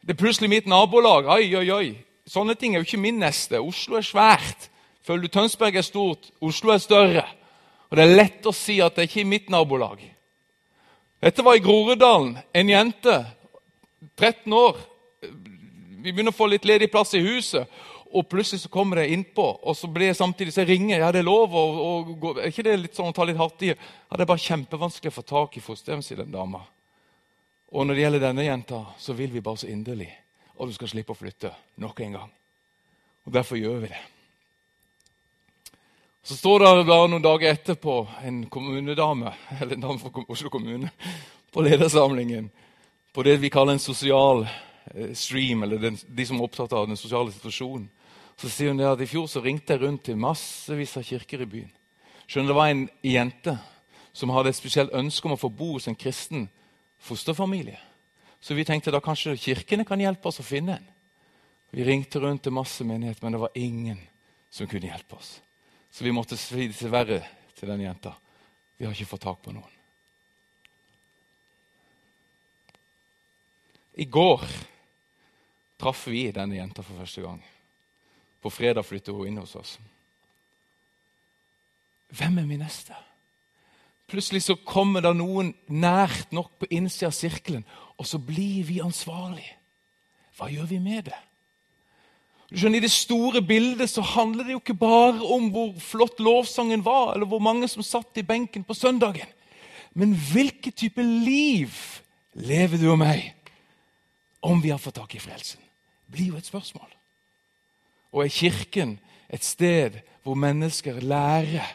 Det 0.05 0.13
er 0.13 0.21
plutselig 0.21 0.51
mitt 0.51 0.67
nabolag. 0.69 1.25
Oi, 1.33 1.49
oi, 1.57 1.69
oi. 1.73 1.87
Sånne 2.29 2.53
ting 2.57 2.75
er 2.75 2.83
jo 2.83 2.85
ikke 2.85 3.01
min 3.01 3.17
neste. 3.17 3.57
Oslo 3.57 3.97
er 3.97 4.05
svært. 4.05 4.67
Føler 5.05 5.25
du 5.25 5.33
Tønsberg 5.33 5.79
er 5.79 5.85
stort? 5.85 6.29
Oslo 6.45 6.73
er 6.73 6.81
større. 6.81 7.23
Og 7.89 7.97
det 7.97 8.05
er 8.05 8.17
lett 8.19 8.45
å 8.45 8.53
si 8.53 8.77
at 8.85 8.93
det 8.93 9.05
er 9.05 9.09
ikke 9.09 9.25
mitt 9.29 9.49
nabolag. 9.53 10.03
Dette 11.25 11.45
var 11.45 11.57
i 11.57 11.63
Groruddalen. 11.65 12.35
En 12.53 12.69
jente, 12.69 13.17
13 14.13 14.53
år. 14.53 14.77
Vi 15.25 16.11
begynner 16.11 16.33
å 16.33 16.37
få 16.37 16.51
litt 16.53 16.69
ledig 16.69 16.91
plass 16.93 17.15
i 17.17 17.23
huset. 17.25 17.65
Og 18.15 18.29
plutselig 18.29 18.61
så 18.61 18.71
kommer 18.71 19.01
det 19.01 19.09
innpå, 19.11 19.43
og 19.65 19.73
så 19.75 19.89
blir 19.91 20.11
jeg 20.11 20.19
samtidig 20.21 20.53
så 20.53 20.61
jeg 20.61 20.75
ringer. 20.75 21.01
Ja, 21.01 21.09
det 21.11 21.23
er 21.23 21.27
lov 21.27 21.51
å, 21.57 21.63
å 21.65 21.95
gå 22.13 22.35
Er 22.37 22.53
ikke 22.53 22.63
det 22.67 22.77
litt 22.83 22.95
sånn 22.95 23.09
å 23.09 23.15
ta 23.15 23.25
litt 23.25 23.41
hardt 23.41 23.65
i? 23.65 23.73
Ja, 23.73 24.13
det 24.13 24.23
er 24.23 24.29
bare 24.29 24.45
kjempevanskelig 24.45 25.11
å 25.11 25.17
få 25.17 25.25
tak 25.25 25.57
i 25.57 25.65
fosterhjem, 25.65 26.05
sier 26.05 26.21
den 26.21 26.31
dama. 26.31 26.61
Og 27.75 27.83
når 27.83 27.97
det 27.97 28.03
gjelder 28.05 28.21
denne 28.23 28.45
jenta, 28.45 28.81
så 28.97 29.13
vil 29.13 29.33
vi 29.33 29.43
bare 29.43 29.59
så 29.59 29.67
inderlig 29.67 30.07
at 30.55 30.67
du 30.69 30.73
skal 30.75 30.88
slippe 30.88 31.11
å 31.11 31.17
flytte 31.19 31.49
nok 31.83 31.97
en 32.05 32.13
gang. 32.15 32.29
Og 33.27 33.33
Derfor 33.35 33.59
gjør 33.59 33.81
vi 33.83 33.89
det. 33.91 34.03
Så 36.23 36.38
står 36.39 36.63
det 36.63 36.85
bare 36.88 37.09
noen 37.11 37.25
dager 37.25 37.51
etterpå 37.51 37.97
en 38.23 38.45
kommunedame 38.49 39.33
eller 39.59 39.75
en 39.75 39.83
dame 39.89 39.99
fra 39.99 40.23
Oslo 40.31 40.49
kommune, 40.49 40.89
på 41.51 41.63
ledersamlingen 41.63 42.47
på 43.15 43.23
det 43.23 43.38
vi 43.39 43.51
kaller 43.51 43.75
en 43.75 43.79
sosial 43.79 44.41
eh, 44.45 45.11
stream, 45.15 45.63
eller 45.63 45.79
den, 45.79 45.99
de 46.07 46.25
som 46.27 46.39
er 46.39 46.47
opptatt 46.47 46.73
av 46.75 46.88
den 46.89 46.99
sosiale 46.99 47.31
situasjonen. 47.31 47.85
Så 48.35 48.49
sier 48.51 48.73
hun 48.73 48.79
det 48.79 48.89
at 48.89 49.03
I 49.03 49.07
fjor 49.07 49.29
så 49.31 49.43
ringte 49.43 49.75
jeg 49.75 49.83
rundt 49.85 50.03
til 50.07 50.19
massevis 50.19 50.97
av 50.99 51.05
kirker 51.07 51.45
i 51.45 51.47
byen. 51.47 51.71
Skjønner 52.27 52.51
Det 52.51 52.57
var 52.57 52.71
en 52.71 52.89
jente 53.03 53.53
som 54.11 54.33
hadde 54.35 54.51
et 54.51 54.59
spesielt 54.59 54.95
ønske 54.95 55.27
om 55.27 55.35
å 55.35 55.39
få 55.39 55.51
bo 55.51 55.77
hos 55.77 55.88
en 55.88 55.95
kristen 55.95 56.49
fosterfamilie. 57.05 57.77
Så 58.39 58.57
vi 58.57 58.65
tenkte 58.65 58.93
da 58.93 59.01
kanskje 59.01 59.37
kirkene 59.37 59.85
kan 59.87 60.01
hjelpe 60.01 60.29
oss 60.29 60.41
å 60.41 60.45
finne 60.45 60.77
en. 60.79 60.91
Vi 61.75 61.85
ringte 61.85 62.21
rundt 62.21 62.43
til 62.45 62.53
masse 62.55 62.85
menighet, 62.87 63.21
men 63.21 63.35
det 63.35 63.41
var 63.41 63.57
ingen 63.59 63.99
som 64.49 64.67
kunne 64.69 64.89
hjelpe 64.89 65.17
oss. 65.17 65.39
Så 65.91 66.05
vi 66.05 66.13
måtte 66.15 66.37
si 66.39 66.67
dessverre 66.69 67.21
til 67.55 67.71
den 67.71 67.87
jenta 67.87 68.15
vi 68.77 68.85
har 68.85 68.91
ikke 68.91 69.07
fått 69.07 69.23
tak 69.23 69.41
på 69.43 69.53
noen. 69.55 69.71
I 73.95 74.05
går 74.11 74.41
traff 75.79 76.07
vi 76.11 76.25
denne 76.35 76.57
jenta 76.57 76.83
for 76.83 76.99
første 76.99 77.23
gang. 77.23 77.39
På 78.43 78.51
fredag 78.51 78.83
flyttet 78.83 79.15
hun 79.15 79.29
inn 79.29 79.39
hos 79.39 79.55
oss. 79.55 79.77
Hvem 82.11 82.41
er 82.41 82.49
min 82.49 82.63
neste? 82.63 82.95
Plutselig 84.07 84.43
så 84.45 84.55
kommer 84.55 85.01
det 85.01 85.15
noen 85.17 85.53
nært 85.67 86.33
nok 86.35 86.51
på 86.61 86.69
innsida 86.69 87.09
av 87.09 87.15
sirkelen, 87.17 87.63
og 87.97 88.05
så 88.05 88.19
blir 88.21 88.65
vi 88.67 88.81
ansvarlige. 88.83 89.55
Hva 90.35 90.49
gjør 90.51 90.67
vi 90.69 90.81
med 90.83 91.07
det? 91.07 91.21
Du 92.51 92.59
skjønner, 92.59 92.77
I 92.77 92.85
det 92.85 92.93
store 92.93 93.41
bildet 93.41 93.89
så 93.89 94.03
handler 94.05 94.45
det 94.45 94.53
jo 94.53 94.61
ikke 94.61 94.77
bare 94.77 95.17
om 95.33 95.47
hvor 95.53 95.71
flott 95.81 96.19
lovsangen 96.21 96.83
var, 96.85 97.15
eller 97.15 97.25
hvor 97.25 97.41
mange 97.41 97.67
som 97.71 97.83
satt 97.83 98.19
i 98.21 98.25
benken 98.25 98.63
på 98.63 98.77
søndagen. 98.77 99.31
Men 99.97 100.13
hvilken 100.13 100.75
type 100.75 101.01
liv 101.01 101.73
lever 102.35 102.77
du 102.77 102.89
og 102.91 102.99
meg 103.01 103.31
om 104.45 104.61
vi 104.61 104.69
har 104.69 104.81
fått 104.81 104.99
tak 104.99 105.15
i 105.15 105.23
frelsen? 105.23 105.61
Det 106.05 106.13
blir 106.13 106.33
jo 106.33 106.37
et 106.37 106.45
spørsmål. 106.45 106.91
Og 108.13 108.25
er 108.25 108.35
Kirken 108.35 108.99
et 109.31 109.43
sted 109.43 109.97
hvor 110.21 110.37
mennesker 110.37 111.01
lærer 111.01 111.65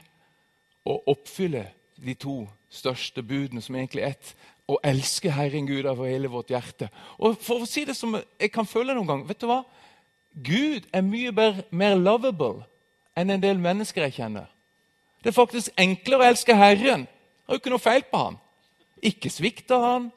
å 0.87 1.01
oppfylle 1.11 1.65
de 2.01 2.15
to 2.19 2.45
største 2.73 3.23
budene, 3.23 3.63
som 3.63 3.77
egentlig 3.77 4.05
er 4.05 4.15
ett, 4.15 4.33
å 4.71 4.79
elske 4.87 5.33
Herren 5.35 5.67
Gud 5.67 5.89
av 5.91 6.01
hele 6.07 6.31
vårt 6.31 6.53
hjerte? 6.53 6.91
Og 7.19 7.39
for 7.43 7.65
å 7.65 7.69
si 7.69 7.85
det 7.89 7.97
som 7.99 8.17
jeg 8.17 8.53
kan 8.55 8.69
føle 8.69 8.95
noen 8.95 9.09
gang 9.09 9.25
vet 9.29 9.41
du 9.43 9.49
hva? 9.51 9.63
Gud 10.31 10.87
er 10.95 11.03
mye 11.03 11.33
mer 11.75 11.99
lovable 11.99 12.63
enn 13.19 13.35
en 13.35 13.43
del 13.43 13.59
mennesker 13.61 14.07
jeg 14.07 14.21
kjenner. 14.21 14.47
Det 15.21 15.33
er 15.33 15.37
faktisk 15.37 15.75
enklere 15.81 16.23
å 16.23 16.31
elske 16.31 16.57
Herren. 16.57 17.05
Det 17.05 17.51
har 17.51 17.59
jo 17.59 17.61
ikke 17.61 17.73
noe 17.75 17.83
feil 17.83 18.07
på 18.09 18.23
han. 18.23 18.39
Ikke 19.03 19.33
svikter 19.33 19.83
han, 19.83 20.11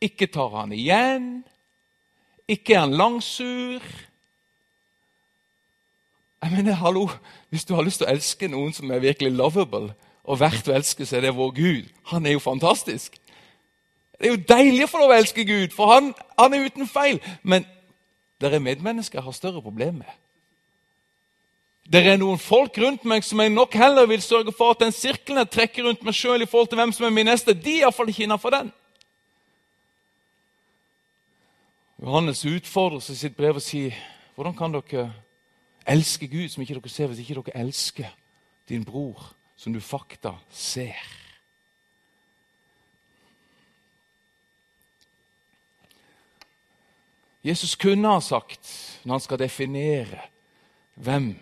ikke 0.00 0.30
tar 0.32 0.54
han 0.54 0.72
igjen, 0.72 1.28
ikke 2.50 2.74
er 2.74 2.86
han 2.86 2.96
langsur. 2.96 3.84
Jeg 6.40 6.52
mener, 6.54 6.72
hallo, 6.72 7.08
Hvis 7.50 7.64
du 7.64 7.74
har 7.74 7.82
lyst 7.82 8.00
til 8.00 8.06
å 8.06 8.12
elske 8.14 8.48
noen 8.48 8.72
som 8.72 8.90
er 8.90 9.02
virkelig 9.02 9.32
lovable, 9.34 9.92
og 10.30 10.38
verdt 10.38 10.70
å 10.70 10.76
elske, 10.76 11.06
så 11.06 11.18
er 11.18 11.26
det 11.26 11.34
vår 11.34 11.52
Gud. 11.56 11.90
Han 12.12 12.26
er 12.26 12.36
jo 12.36 12.42
fantastisk. 12.44 13.16
Det 14.20 14.28
er 14.28 14.34
jo 14.34 14.42
deilig 14.48 14.84
å 14.86 14.90
få 14.92 15.02
lov 15.02 15.14
å 15.14 15.18
elske 15.18 15.44
Gud, 15.48 15.74
for 15.74 15.90
han, 15.94 16.12
han 16.38 16.54
er 16.54 16.66
uten 16.68 16.86
feil. 16.86 17.18
Men 17.42 17.66
dere 18.40 18.60
er 18.60 18.64
medmennesker 18.64 19.24
har 19.24 19.36
større 19.36 19.62
problemer 19.64 20.04
med. 20.04 20.18
Det 21.90 22.04
er 22.06 22.20
noen 22.20 22.38
folk 22.38 22.76
rundt 22.78 23.06
meg 23.08 23.24
som 23.26 23.40
jeg 23.42 23.50
nok 23.50 23.74
heller 23.74 24.06
vil 24.06 24.22
sørge 24.22 24.52
for 24.54 24.76
at 24.76 24.84
den 24.84 24.94
sirkelen 24.94 25.40
jeg 25.42 25.50
trekker 25.56 25.88
rundt 25.88 26.04
meg 26.06 26.14
sjøl 26.14 26.44
i 26.44 26.46
forhold 26.46 26.70
til 26.70 26.78
hvem 26.78 26.92
som 26.94 27.08
er 27.08 27.16
min 27.16 27.26
neste, 27.26 27.56
de 27.56 27.80
er 27.80 27.88
iallfall 27.88 28.12
ikke 28.12 28.28
innafor 28.28 28.54
den. 28.54 28.70
Johannes 32.00 32.44
utfordrer 32.46 33.02
seg 33.02 33.16
i 33.16 33.22
sitt 33.24 33.36
brev 33.36 33.58
og 33.58 33.64
sier 33.64 33.98
hvordan 34.36 34.54
kan 34.56 34.76
dere 34.76 35.08
elske 35.90 36.30
Gud 36.30 36.46
som 36.52 36.62
ikke 36.62 36.78
dere 36.78 36.92
ser, 36.92 37.10
hvis 37.10 37.24
ikke 37.24 37.40
dere 37.40 37.64
elsker 37.64 38.14
din 38.70 38.86
bror, 38.86 39.32
som 39.60 39.74
du 39.76 39.80
fakta 39.84 40.38
ser? 40.48 40.96
Jesus 47.44 47.74
kunne 47.76 48.08
ha 48.08 48.20
sagt, 48.20 48.68
når 49.04 49.14
han 49.14 49.24
skal 49.24 49.40
definere 49.40 50.22
hvem 51.00 51.34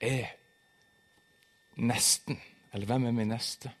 er 0.00 0.36
nesten, 1.76 2.36
eller 2.72 2.88
hvem 2.88 3.08
er 3.08 3.16
min 3.16 3.32
neste 3.32 3.72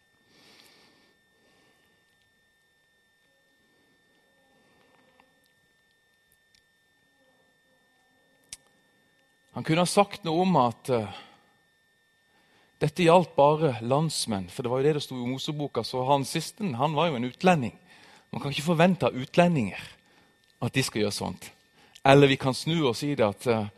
Han 9.54 9.62
kunne 9.62 9.84
ha 9.84 9.86
sagt 9.86 10.24
noe 10.26 10.42
om 10.42 10.56
at 10.58 10.88
uh, 10.90 11.18
dette 12.84 13.06
gjaldt 13.06 13.32
bare 13.36 13.78
landsmenn. 13.80 14.50
For 14.52 14.64
det 14.64 14.72
var 14.72 14.82
jo 14.82 14.86
det 14.88 14.96
det 14.98 15.04
sto 15.06 15.16
i 15.16 15.28
Moseboka. 15.28 15.84
Så 15.86 16.02
han 16.04 16.26
siste 16.28 16.66
han 16.76 16.96
var 16.96 17.08
jo 17.08 17.18
en 17.18 17.28
utlending. 17.30 17.76
Man 18.32 18.42
kan 18.42 18.52
ikke 18.52 18.66
forvente 18.66 19.08
av 19.08 19.16
utlendinger 19.16 19.80
at 20.64 20.74
de 20.74 20.84
skal 20.84 21.04
gjøre 21.04 21.14
sånt. 21.14 21.48
Eller 22.04 22.28
vi 22.28 22.36
kan 22.40 22.56
snu 22.56 22.82
og 22.82 22.96
si 22.98 23.14
det 23.16 23.24
at 23.24 23.46
uh, 23.48 23.70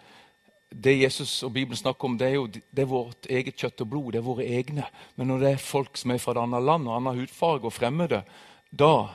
det 0.71 0.97
Jesus 0.99 1.39
og 1.47 1.53
Bibelen 1.55 1.79
snakker 1.79 2.09
om, 2.09 2.17
det 2.19 2.27
er 2.27 2.35
jo 2.35 2.47
det 2.51 2.83
er 2.83 2.91
vårt 2.91 3.29
eget 3.31 3.57
kjøtt 3.57 3.85
og 3.85 3.91
blod. 3.93 4.13
det 4.13 4.19
er 4.21 4.27
våre 4.27 4.47
egne. 4.59 4.89
Men 5.15 5.31
når 5.31 5.45
det 5.45 5.53
er 5.53 5.63
folk 5.63 5.97
som 5.97 6.11
er 6.11 6.23
fra 6.23 6.35
et 6.35 6.43
annet 6.43 6.67
land 6.67 6.89
og 6.89 6.97
annen 6.97 7.21
hudfarge 7.21 7.71
og 7.71 7.77
fremmede, 7.77 8.25
da 8.71 9.09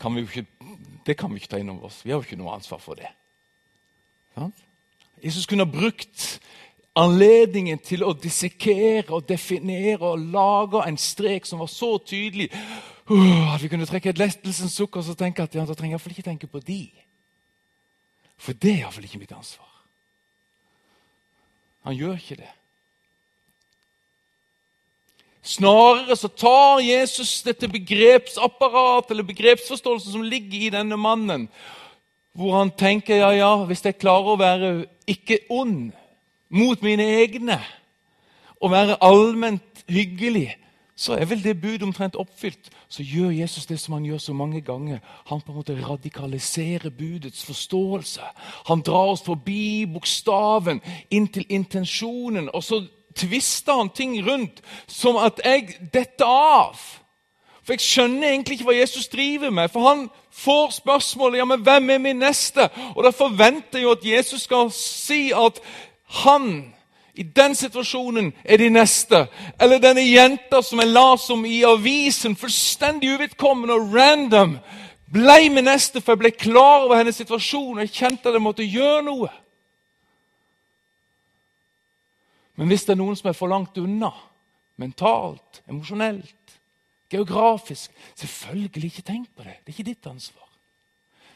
kan 0.00 0.14
vi 0.14 0.24
jo 0.24 0.28
ikke, 0.28 0.68
det 1.06 1.16
kan 1.16 1.32
vi 1.32 1.40
ikke 1.40 1.54
ta 1.54 1.60
inn 1.60 1.72
over 1.72 1.88
oss. 1.88 2.04
Vi 2.04 2.12
har 2.12 2.20
jo 2.20 2.28
ikke 2.28 2.40
noe 2.40 2.52
ansvar 2.56 2.80
for 2.82 3.00
det. 3.00 3.08
Sånn? 4.36 4.52
Jesus 5.20 5.48
kunne 5.48 5.66
ha 5.66 5.70
brukt 5.70 6.40
anledningen 7.00 7.80
til 7.84 8.04
å 8.04 8.14
dissekere 8.16 9.08
og 9.14 9.26
definere 9.28 10.12
og 10.12 10.24
lage 10.32 10.84
en 10.86 10.98
strek 11.00 11.48
som 11.48 11.62
var 11.62 11.70
så 11.72 11.96
tydelig 12.04 12.50
uh, 12.52 13.54
at 13.54 13.62
vi 13.62 13.70
kunne 13.72 13.88
trekke 13.88 14.12
et 14.12 14.20
lettelsens 14.20 14.76
sukk 14.76 15.00
og 15.00 15.06
så 15.06 15.16
tenke 15.18 15.44
at 15.44 15.54
ja, 15.54 15.64
da 15.66 15.76
trenger 15.76 15.96
jeg 15.96 15.98
iallfall 15.98 16.16
ikke 16.16 16.28
tenke 16.30 16.50
på 16.50 16.62
de. 16.64 16.84
For 18.40 18.56
det 18.56 18.72
er 18.74 18.80
iallfall 18.84 19.08
ikke 19.08 19.20
mitt 19.22 19.36
ansvar. 19.36 19.68
Han 21.88 21.96
gjør 21.96 22.16
ikke 22.18 22.40
det. 22.42 22.50
Snarere 25.42 26.16
så 26.20 26.28
tar 26.28 26.82
Jesus 26.84 27.38
dette 27.42 27.68
begrepsapparatet 27.72 29.14
eller 29.14 29.24
begrepsforståelsen 29.24 30.12
som 30.12 30.26
ligger 30.26 30.66
i 30.66 30.74
denne 30.74 30.98
mannen, 31.00 31.48
hvor 32.36 32.58
han 32.58 32.70
tenker 32.76 33.22
ja, 33.22 33.30
ja, 33.32 33.54
hvis 33.64 33.82
jeg 33.84 33.96
klarer 33.98 34.34
å 34.34 34.40
være 34.40 34.70
ikke 35.08 35.40
ond 35.50 35.96
mot 36.50 36.82
mine 36.82 37.02
egne, 37.02 37.60
og 38.60 38.70
være 38.70 38.96
allment 39.00 39.84
hyggelig, 39.88 40.56
så 41.00 41.14
er 41.16 41.24
vel 41.24 41.44
det 41.44 41.60
budet 41.60 41.82
omtrent 41.82 42.16
oppfylt. 42.16 42.68
Så 42.88 43.02
gjør 43.02 43.30
Jesus 43.30 43.66
det 43.66 43.78
som 43.80 43.94
han 43.96 44.04
gjør 44.04 44.18
så 44.18 44.32
mange 44.32 44.60
ganger. 44.60 44.98
Han 45.26 45.40
på 45.40 45.52
en 45.52 45.56
måte 45.56 45.76
radikaliserer 45.88 46.90
budets 46.90 47.44
forståelse. 47.44 48.20
Han 48.68 48.82
drar 48.84 49.14
oss 49.14 49.22
forbi 49.24 49.86
bokstaven, 49.88 50.82
inn 51.10 51.28
til 51.32 51.46
intensjonen. 51.48 52.50
Og 52.52 52.64
så 52.64 52.82
tvister 53.16 53.80
han 53.80 53.88
ting 53.96 54.18
rundt 54.26 54.60
som 54.86 55.16
at 55.16 55.40
jeg 55.44 55.78
detter 55.94 56.28
av. 56.28 56.76
For 57.64 57.72
Jeg 57.72 57.80
skjønner 57.80 58.28
egentlig 58.28 58.58
ikke 58.58 58.68
hva 58.68 58.76
Jesus 58.76 59.08
driver 59.08 59.50
med. 59.50 59.68
For 59.72 59.88
han 59.88 60.08
får 60.32 60.70
spørsmålet 60.82 61.38
ja, 61.38 61.44
men 61.44 61.64
hvem 61.64 61.90
er 61.90 61.98
min 61.98 62.20
neste. 62.20 62.68
Og 62.96 63.04
Da 63.04 63.10
forventer 63.10 63.78
jeg 63.78 63.88
jo 63.88 63.96
at 63.96 64.04
Jesus 64.04 64.42
skal 64.42 64.68
si 64.74 65.30
at 65.32 65.60
han 66.10 66.74
i 67.14 67.22
den 67.22 67.54
situasjonen 67.54 68.32
er 68.44 68.56
de 68.56 68.70
neste. 68.70 69.26
Eller 69.60 69.82
denne 69.82 70.02
jenta 70.06 70.62
som 70.62 70.80
jeg 70.80 70.92
las 70.92 71.26
om 71.30 71.44
i 71.44 71.62
avisen, 71.66 72.36
fullstendig 72.38 73.14
uvedkommende 73.16 73.76
og 73.76 73.94
random, 73.94 74.56
ble 75.10 75.38
med 75.50 75.66
neste, 75.66 76.00
for 76.00 76.14
jeg 76.14 76.22
ble 76.22 76.30
klar 76.30 76.86
over 76.86 77.00
hennes 77.00 77.18
situasjon 77.18 77.78
og 77.78 77.84
jeg 77.84 77.94
kjente 77.96 78.30
at 78.30 78.36
jeg 78.38 78.44
måtte 78.44 78.66
gjøre 78.66 79.02
noe. 79.06 79.30
Men 82.60 82.70
hvis 82.70 82.84
det 82.86 82.94
er 82.94 83.00
noen 83.00 83.18
som 83.18 83.30
er 83.30 83.36
for 83.38 83.50
langt 83.50 83.78
unna, 83.80 84.12
mentalt, 84.80 85.62
emosjonelt, 85.68 86.36
geografisk 87.10 87.90
Selvfølgelig 88.14 88.84
ikke 88.84 89.02
tenk 89.02 89.28
på 89.34 89.42
det. 89.42 89.56
Det 89.64 89.72
er 89.72 89.78
ikke 89.78 89.90
ditt 89.90 90.06
ansvar. 90.06 90.46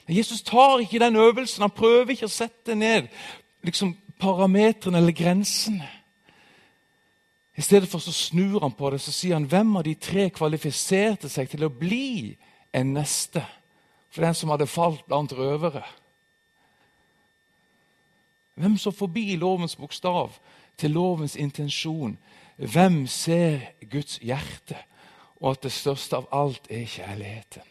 Men 0.07 0.17
Jesus 0.17 0.43
tar 0.43 0.79
ikke 0.79 1.01
den 1.01 1.17
øvelsen. 1.17 1.65
Han 1.65 1.73
prøver 1.73 2.13
ikke 2.13 2.29
å 2.29 2.33
sette 2.33 2.77
ned 2.79 3.09
liksom, 3.65 3.95
parametrene 4.19 4.99
eller 4.99 5.17
grensene. 5.17 5.89
I 7.55 7.63
stedet 7.63 7.89
for 7.89 8.03
så 8.03 8.13
snur 8.13 8.61
han 8.61 8.73
på 8.75 8.91
det 8.91 9.01
så 9.01 9.13
sier 9.15 9.37
han 9.39 9.47
hvem 9.51 9.77
av 9.79 9.85
de 9.87 9.95
tre 9.95 10.29
kvalifiserte 10.35 11.31
seg 11.31 11.51
til 11.53 11.67
å 11.67 11.71
bli 11.71 12.35
en 12.75 12.95
neste 12.97 13.45
for 14.11 14.27
den 14.27 14.35
som 14.35 14.51
hadde 14.51 14.71
falt 14.71 15.05
blant 15.07 15.35
røvere. 15.35 15.85
Hvem 18.59 18.79
så 18.79 18.91
forbi 18.95 19.35
lovens 19.39 19.77
bokstav 19.79 20.35
til 20.79 20.95
lovens 20.95 21.37
intensjon, 21.37 22.19
Hvem 22.57 23.07
ser 23.07 23.61
Guds 23.91 24.19
hjerte, 24.23 24.79
og 25.37 25.51
at 25.51 25.63
det 25.67 25.73
største 25.73 26.17
av 26.17 26.29
alt 26.33 26.69
er 26.71 26.87
kjærligheten? 26.87 27.67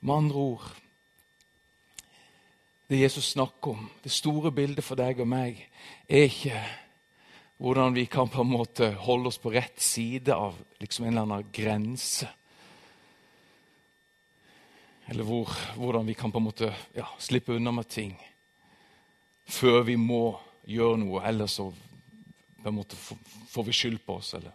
Med 0.00 0.14
andre 0.14 0.36
ord 0.36 0.66
Det 2.88 2.96
Jesus 2.96 3.32
snakker 3.32 3.70
om, 3.70 3.88
det 4.02 4.12
store 4.14 4.52
bildet 4.54 4.84
for 4.84 4.98
deg 4.98 5.18
og 5.20 5.26
meg, 5.26 5.58
er 6.06 6.28
ikke 6.28 6.60
hvordan 7.56 7.94
vi 7.96 8.04
kan 8.06 8.28
på 8.28 8.44
en 8.44 8.52
måte 8.52 8.92
holde 9.00 9.32
oss 9.32 9.40
på 9.42 9.50
rett 9.50 9.80
side 9.82 10.34
av 10.34 10.58
liksom 10.78 11.06
en 11.06 11.12
eller 11.14 11.24
annen 11.24 11.48
grense. 11.52 12.28
Eller 15.06 15.26
hvor, 15.26 15.50
hvordan 15.76 16.06
vi 16.06 16.14
kan 16.14 16.32
på 16.32 16.38
en 16.38 16.46
måte 16.46 16.72
ja, 16.94 17.08
slippe 17.18 17.56
unna 17.56 17.72
med 17.72 17.88
ting 17.88 18.14
før 19.46 19.82
vi 19.86 19.96
må 19.96 20.36
gjøre 20.66 20.98
noe. 20.98 21.22
Ellers 21.26 21.58
så 21.58 21.70
på 21.70 22.68
en 22.68 22.74
måte 22.74 22.98
får 22.98 23.66
vi 23.66 23.74
skyld 23.74 23.98
på 24.06 24.18
oss. 24.20 24.34
eller... 24.34 24.54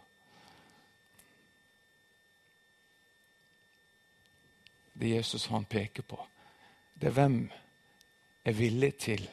Det 4.94 5.10
Jesus 5.16 5.48
han 5.50 5.66
peker 5.66 6.04
på, 6.04 6.20
det 6.94 7.10
er 7.10 7.16
hvem 7.16 7.38
er 8.46 8.58
villig 8.58 8.94
til 9.06 9.26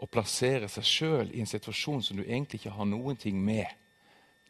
å 0.00 0.08
plassere 0.08 0.68
seg 0.72 0.86
sjøl 0.86 1.32
i 1.34 1.42
en 1.42 1.50
situasjon 1.50 2.02
som 2.04 2.20
du 2.20 2.24
egentlig 2.24 2.62
ikke 2.62 2.76
har 2.76 2.88
noen 2.88 3.18
ting 3.20 3.40
med. 3.44 3.68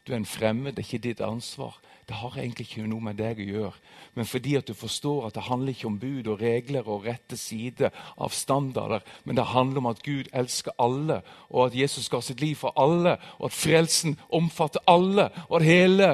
Du 0.07 0.13
er 0.13 0.17
en 0.17 0.25
fremmed, 0.25 0.73
det 0.73 0.81
er 0.81 0.87
ikke 0.87 1.03
ditt 1.03 1.21
ansvar. 1.21 1.75
Det 2.09 2.17
har 2.17 2.37
egentlig 2.39 2.65
ikke 2.65 2.87
noe 2.89 3.05
med 3.05 3.19
deg 3.19 3.37
å 3.43 3.45
gjøre. 3.45 3.81
Men 4.17 4.25
fordi 4.25 4.55
at 4.57 4.65
du 4.67 4.73
forstår 4.73 5.27
at 5.27 5.35
det 5.37 5.43
handler 5.45 5.75
ikke 5.75 5.89
om 5.91 5.99
bud 6.01 6.29
og 6.31 6.41
regler 6.41 6.89
og 6.89 7.05
rette 7.05 7.37
side 7.37 7.91
av 8.17 8.33
standarder, 8.33 9.05
men 9.23 9.37
det 9.37 9.45
handler 9.51 9.83
om 9.83 9.91
at 9.91 10.01
Gud 10.03 10.31
elsker 10.33 10.73
alle, 10.81 11.19
og 11.53 11.67
at 11.67 11.77
Jesus 11.77 12.09
ga 12.09 12.23
sitt 12.25 12.41
liv 12.41 12.57
for 12.63 12.73
alle, 12.81 13.17
og 13.37 13.51
at 13.51 13.59
frelsen 13.59 14.17
omfatter 14.33 14.81
alle, 14.89 15.29
og 15.47 15.61
at 15.61 15.69
hele 15.69 16.09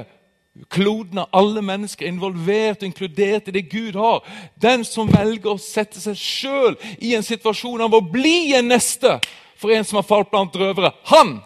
kloden 0.70 1.22
av 1.22 1.30
alle 1.32 1.62
mennesker 1.62 2.08
involvert 2.08 2.82
og 2.82 2.89
inkludert 2.89 3.47
i 3.47 3.55
det 3.55 3.68
Gud 3.70 3.95
har. 3.95 4.24
Den 4.55 4.86
som 4.88 5.10
velger 5.12 5.53
å 5.53 5.62
sette 5.62 6.01
seg 6.01 6.18
sjøl 6.20 6.78
i 6.99 7.14
en 7.18 7.26
situasjon 7.26 7.84
av 7.86 7.93
å 7.93 8.03
bli 8.03 8.53
en 8.58 8.70
neste 8.72 9.18
for 9.58 9.74
en 9.74 9.86
som 9.86 9.99
har 9.99 10.08
falt 10.08 10.32
blant 10.32 10.55
røvere, 10.55 10.93
han 11.10 11.39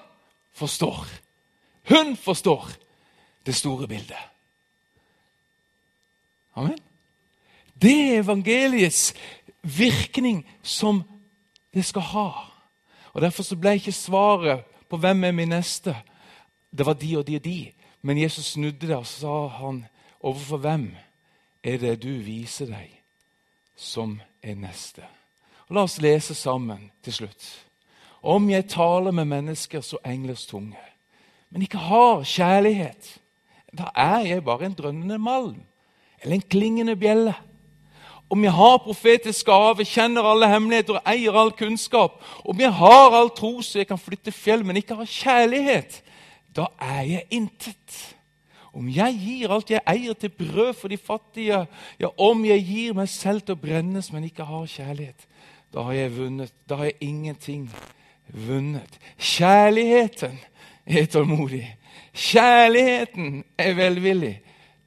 forstår. 0.57 1.07
Hun 1.91 2.15
forstår 2.19 2.67
det 3.45 3.55
store 3.55 3.87
bildet. 3.87 4.19
Amen. 6.55 6.79
Det 7.81 7.93
er 7.93 8.19
evangeliets 8.21 9.13
virkning 9.61 10.43
som 10.61 11.03
det 11.73 11.85
skal 11.87 12.01
ha. 12.01 12.29
Og 13.13 13.21
Derfor 13.21 13.43
så 13.43 13.55
ble 13.55 13.75
ikke 13.79 13.91
svaret 13.91 14.65
på 14.89 14.97
'Hvem 14.97 15.23
er 15.23 15.31
min 15.31 15.49
neste?' 15.49 15.95
Det 16.77 16.85
var 16.85 16.93
de 16.93 17.17
og 17.17 17.27
de 17.27 17.35
og 17.35 17.43
de. 17.43 17.71
Men 18.01 18.17
Jesus 18.17 18.53
snudde 18.53 18.87
det 18.87 18.95
og 18.97 19.07
sa 19.07 19.47
han, 19.47 19.85
overfor 20.19 20.57
hvem 20.57 20.91
er 21.63 21.77
det 21.81 21.99
du 22.03 22.11
viser 22.25 22.71
deg 22.71 22.93
som 23.77 24.19
er 24.41 24.57
neste? 24.57 25.05
Og 25.69 25.77
la 25.77 25.85
oss 25.85 26.01
lese 26.01 26.35
sammen 26.35 26.89
til 27.05 27.21
slutt. 27.21 27.45
Om 28.21 28.49
jeg 28.49 28.69
taler 28.69 29.13
med 29.15 29.29
mennesker 29.29 29.81
så 29.81 29.97
englers 30.05 30.45
tunge, 30.45 30.77
men 31.49 31.65
ikke 31.65 31.81
har 31.81 32.23
kjærlighet, 32.23 33.17
da 33.77 33.89
er 33.95 34.25
jeg 34.27 34.43
bare 34.43 34.67
en 34.67 34.75
drønnende 34.77 35.17
malm 35.17 35.61
eller 36.21 36.35
en 36.35 36.49
klingende 36.49 36.95
bjelle. 36.95 37.33
Om 38.29 38.43
jeg 38.43 38.53
har 38.53 38.77
profetisk 38.83 39.45
gave, 39.45 39.85
kjenner 39.85 40.27
alle 40.27 40.47
hemmeligheter 40.47 40.99
og 40.99 41.07
eier 41.09 41.35
all 41.35 41.51
kunnskap, 41.51 42.21
om 42.45 42.59
jeg 42.61 42.71
har 42.77 43.15
all 43.17 43.31
tro 43.35 43.57
så 43.65 43.81
jeg 43.81 43.89
kan 43.89 43.99
flytte 43.99 44.31
fjell, 44.31 44.63
men 44.65 44.79
ikke 44.79 44.95
har 44.95 45.09
kjærlighet, 45.09 45.97
da 46.55 46.67
er 46.79 47.01
jeg 47.01 47.23
intet. 47.31 48.15
Om 48.73 48.87
jeg 48.87 49.17
gir 49.19 49.51
alt 49.51 49.71
jeg 49.71 49.83
eier 49.87 50.15
til 50.15 50.31
brød 50.31 50.73
for 50.79 50.91
de 50.91 50.97
fattige, 50.97 51.65
ja, 51.99 52.09
om 52.17 52.45
jeg 52.45 52.63
gir 52.63 52.95
meg 52.95 53.09
selv 53.11 53.43
til 53.43 53.57
å 53.57 53.59
brennes, 53.59 54.11
men 54.13 54.27
ikke 54.29 54.47
har 54.47 54.69
kjærlighet, 54.71 55.27
da 55.73 55.83
har 55.87 55.97
jeg 55.97 56.15
vunnet. 56.15 56.53
Da 56.69 56.79
har 56.79 56.91
jeg 56.91 56.97
ingenting 57.07 57.67
vunnet. 58.47 58.99
Kjærligheten 59.19 60.39
er 60.85 61.05
tålmodig. 61.11 61.65
Kjærligheten 62.13 63.43
er 63.57 63.73
velvillig. 63.73 64.41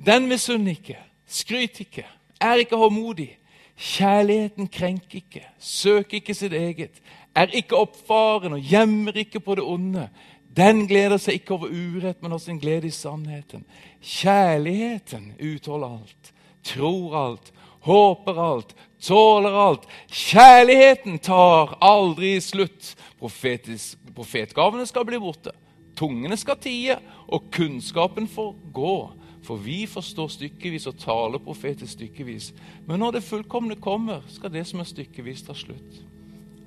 Den 0.06 0.28
misunner 0.28 0.74
ikke, 0.74 0.98
skryter 1.26 1.84
ikke, 1.84 2.06
er 2.40 2.60
ikke 2.64 2.76
håndmodig. 2.76 3.30
Kjærligheten 3.76 4.68
krenker 4.68 5.18
ikke, 5.18 5.44
søker 5.58 6.20
ikke 6.20 6.34
sitt 6.34 6.52
eget, 6.52 7.00
er 7.34 7.50
ikke 7.56 7.76
oppfaren 7.76 8.52
og 8.52 8.60
gjemmer 8.60 9.16
ikke 9.18 9.40
på 9.40 9.54
det 9.58 9.64
onde. 9.64 10.08
Den 10.54 10.84
gleder 10.86 11.18
seg 11.18 11.40
ikke 11.40 11.56
over 11.56 11.72
urett, 11.72 12.20
men 12.22 12.34
har 12.34 12.42
sin 12.42 12.60
glede 12.62 12.86
i 12.86 12.94
sannheten. 12.94 13.64
Kjærligheten 14.04 15.32
utholder 15.42 15.96
alt, 15.98 16.30
tror 16.62 17.16
alt, 17.18 17.50
håper 17.88 18.38
alt, 18.38 18.74
tåler 19.02 19.58
alt. 19.68 19.88
Kjærligheten 20.08 21.18
tar 21.18 21.74
aldri 21.82 22.36
slutt. 22.40 22.94
Profetisk, 23.18 23.98
profetgavene 24.14 24.86
skal 24.86 25.06
bli 25.08 25.18
borte. 25.18 25.54
Tungene 25.98 26.36
skal 26.38 26.58
tie, 26.62 26.98
og 27.26 27.50
kunnskapen 27.54 28.28
får 28.30 28.54
gå. 28.74 28.96
For 29.44 29.60
vi 29.60 29.84
forstår 29.90 30.30
stykkevis 30.32 30.86
og 30.88 30.98
taler 31.02 31.42
profetisk 31.42 31.98
stykkevis. 31.98 32.52
Men 32.86 33.02
når 33.02 33.18
det 33.18 33.26
fullkomne 33.26 33.76
kommer, 33.76 34.24
skal 34.32 34.52
det 34.52 34.64
som 34.70 34.80
er 34.80 34.88
stykkevis, 34.88 35.44
ta 35.44 35.56
slutt. 35.56 36.00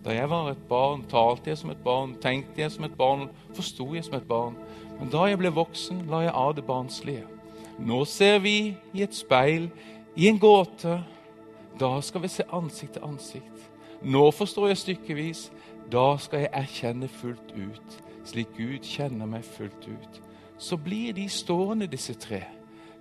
Da 0.07 0.13
jeg 0.15 0.29
var 0.29 0.45
et 0.49 0.67
barn, 0.69 1.01
talte 1.11 1.49
jeg 1.49 1.57
som 1.59 1.71
et 1.73 1.79
barn, 1.83 2.13
tenkte 2.23 2.61
jeg 2.61 2.71
som 2.71 2.85
et 2.87 2.93
barn, 2.95 3.25
forsto 3.51 3.89
jeg 3.91 4.05
som 4.05 4.13
et 4.15 4.27
barn. 4.27 4.53
Men 5.01 5.09
da 5.11 5.25
jeg 5.27 5.41
ble 5.41 5.49
voksen, 5.51 6.05
la 6.07 6.21
jeg 6.23 6.31
av 6.31 6.53
det 6.55 6.63
barnslige. 6.63 7.25
Nå 7.83 8.05
ser 8.07 8.39
vi 8.39 8.77
i 8.95 9.03
et 9.03 9.15
speil, 9.15 9.67
i 10.15 10.29
en 10.31 10.39
gåte. 10.39 11.01
Da 11.79 11.89
skal 12.01 12.23
vi 12.23 12.31
se 12.31 12.45
ansikt 12.55 12.95
til 12.95 13.03
ansikt. 13.03 13.65
Nå 14.01 14.29
forstår 14.31 14.71
jeg 14.71 14.79
stykkevis. 14.85 15.41
Da 15.91 16.05
skal 16.23 16.45
jeg 16.45 16.53
erkjenne 16.55 17.11
fullt 17.11 17.51
ut, 17.59 17.99
slik 18.27 18.55
Gud 18.55 18.87
kjenner 18.87 19.27
meg 19.27 19.43
fullt 19.43 19.89
ut. 19.91 20.21
Så 20.57 20.79
blir 20.79 21.11
de 21.19 21.27
stående, 21.29 21.87
disse 21.91 22.15
tre. 22.15 22.45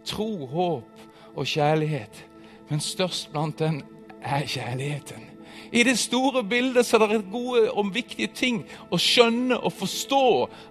Tro, 0.05 0.47
håp 0.47 1.07
og 1.37 1.47
kjærlighet. 1.47 2.27
Men 2.69 2.83
størst 2.83 3.31
blant 3.31 3.63
dem 3.63 3.81
er 4.23 4.43
kjærligheten. 4.43 5.36
I 5.73 5.83
det 5.83 5.97
store 5.99 6.45
bildet 6.45 6.87
så 6.87 6.99
er 6.99 7.07
det 7.11 7.31
gode 7.33 7.71
om 7.77 7.91
viktige 7.95 8.29
ting 8.35 8.63
å 8.93 8.99
skjønne 9.01 9.59
og 9.59 9.75
forstå 9.75 10.27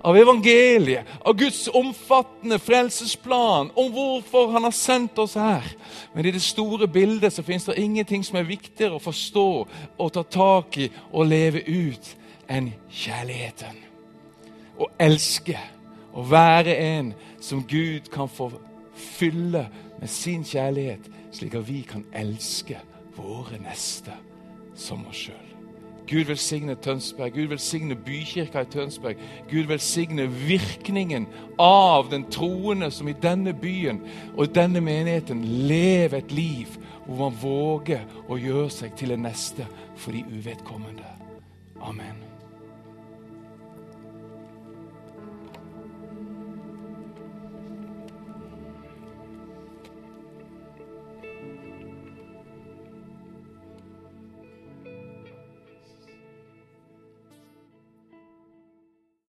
av 0.07 0.17
evangeliet, 0.17 1.07
av 1.25 1.35
Guds 1.37 1.65
omfattende 1.75 2.59
frelsesplan, 2.63 3.71
om 3.75 3.91
hvorfor 3.93 4.53
han 4.55 4.67
har 4.67 4.75
sendt 4.75 5.19
oss 5.19 5.35
her. 5.39 5.67
Men 6.13 6.25
i 6.25 6.33
det 6.35 6.43
store 6.43 6.87
bildet 6.87 7.33
så 7.35 7.43
fins 7.45 7.67
det 7.67 7.77
ingenting 7.81 8.23
som 8.25 8.39
er 8.39 8.47
viktigere 8.49 8.97
å 8.97 9.03
forstå 9.03 9.47
og 9.97 10.13
ta 10.15 10.23
tak 10.23 10.79
i 10.79 10.89
og 11.11 11.27
leve 11.29 11.63
ut 11.67 12.13
enn 12.51 12.71
kjærligheten. 12.91 13.81
Å 14.79 14.91
elske. 14.99 15.57
Å 16.15 16.23
være 16.23 16.77
en 16.79 17.09
som 17.43 17.65
Gud 17.67 18.07
kan 18.11 18.29
få 18.31 18.47
fylle 18.95 19.65
med 19.99 20.11
sin 20.11 20.45
kjærlighet, 20.47 21.09
slik 21.35 21.57
at 21.59 21.67
vi 21.67 21.81
kan 21.87 22.05
elske 22.15 22.79
våre 23.17 23.59
neste 23.59 24.15
som 24.75 25.05
oss 25.09 25.27
sjøl. 25.27 25.41
Gud 26.05 26.27
velsigne 26.29 26.75
Tønsberg, 26.75 27.33
Gud 27.33 27.47
velsigne 27.49 27.95
bykirka 27.95 28.61
i 28.61 28.69
Tønsberg. 28.69 29.21
Gud 29.49 29.65
velsigne 29.71 30.27
virkningen 30.29 31.25
av 31.59 32.11
den 32.11 32.27
troende 32.29 32.91
som 32.93 33.09
i 33.09 33.17
denne 33.21 33.55
byen 33.57 34.03
og 34.35 34.53
denne 34.53 34.83
menigheten 34.85 35.41
lever 35.65 36.21
et 36.21 36.35
liv 36.35 36.77
hvor 37.05 37.25
man 37.25 37.41
våger 37.41 38.05
å 38.29 38.37
gjøre 38.37 38.69
seg 38.73 38.95
til 38.97 39.15
en 39.15 39.25
neste 39.25 39.65
for 39.97 40.13
de 40.13 40.21
uvedkommende. 40.29 41.09
Amen. 41.81 42.34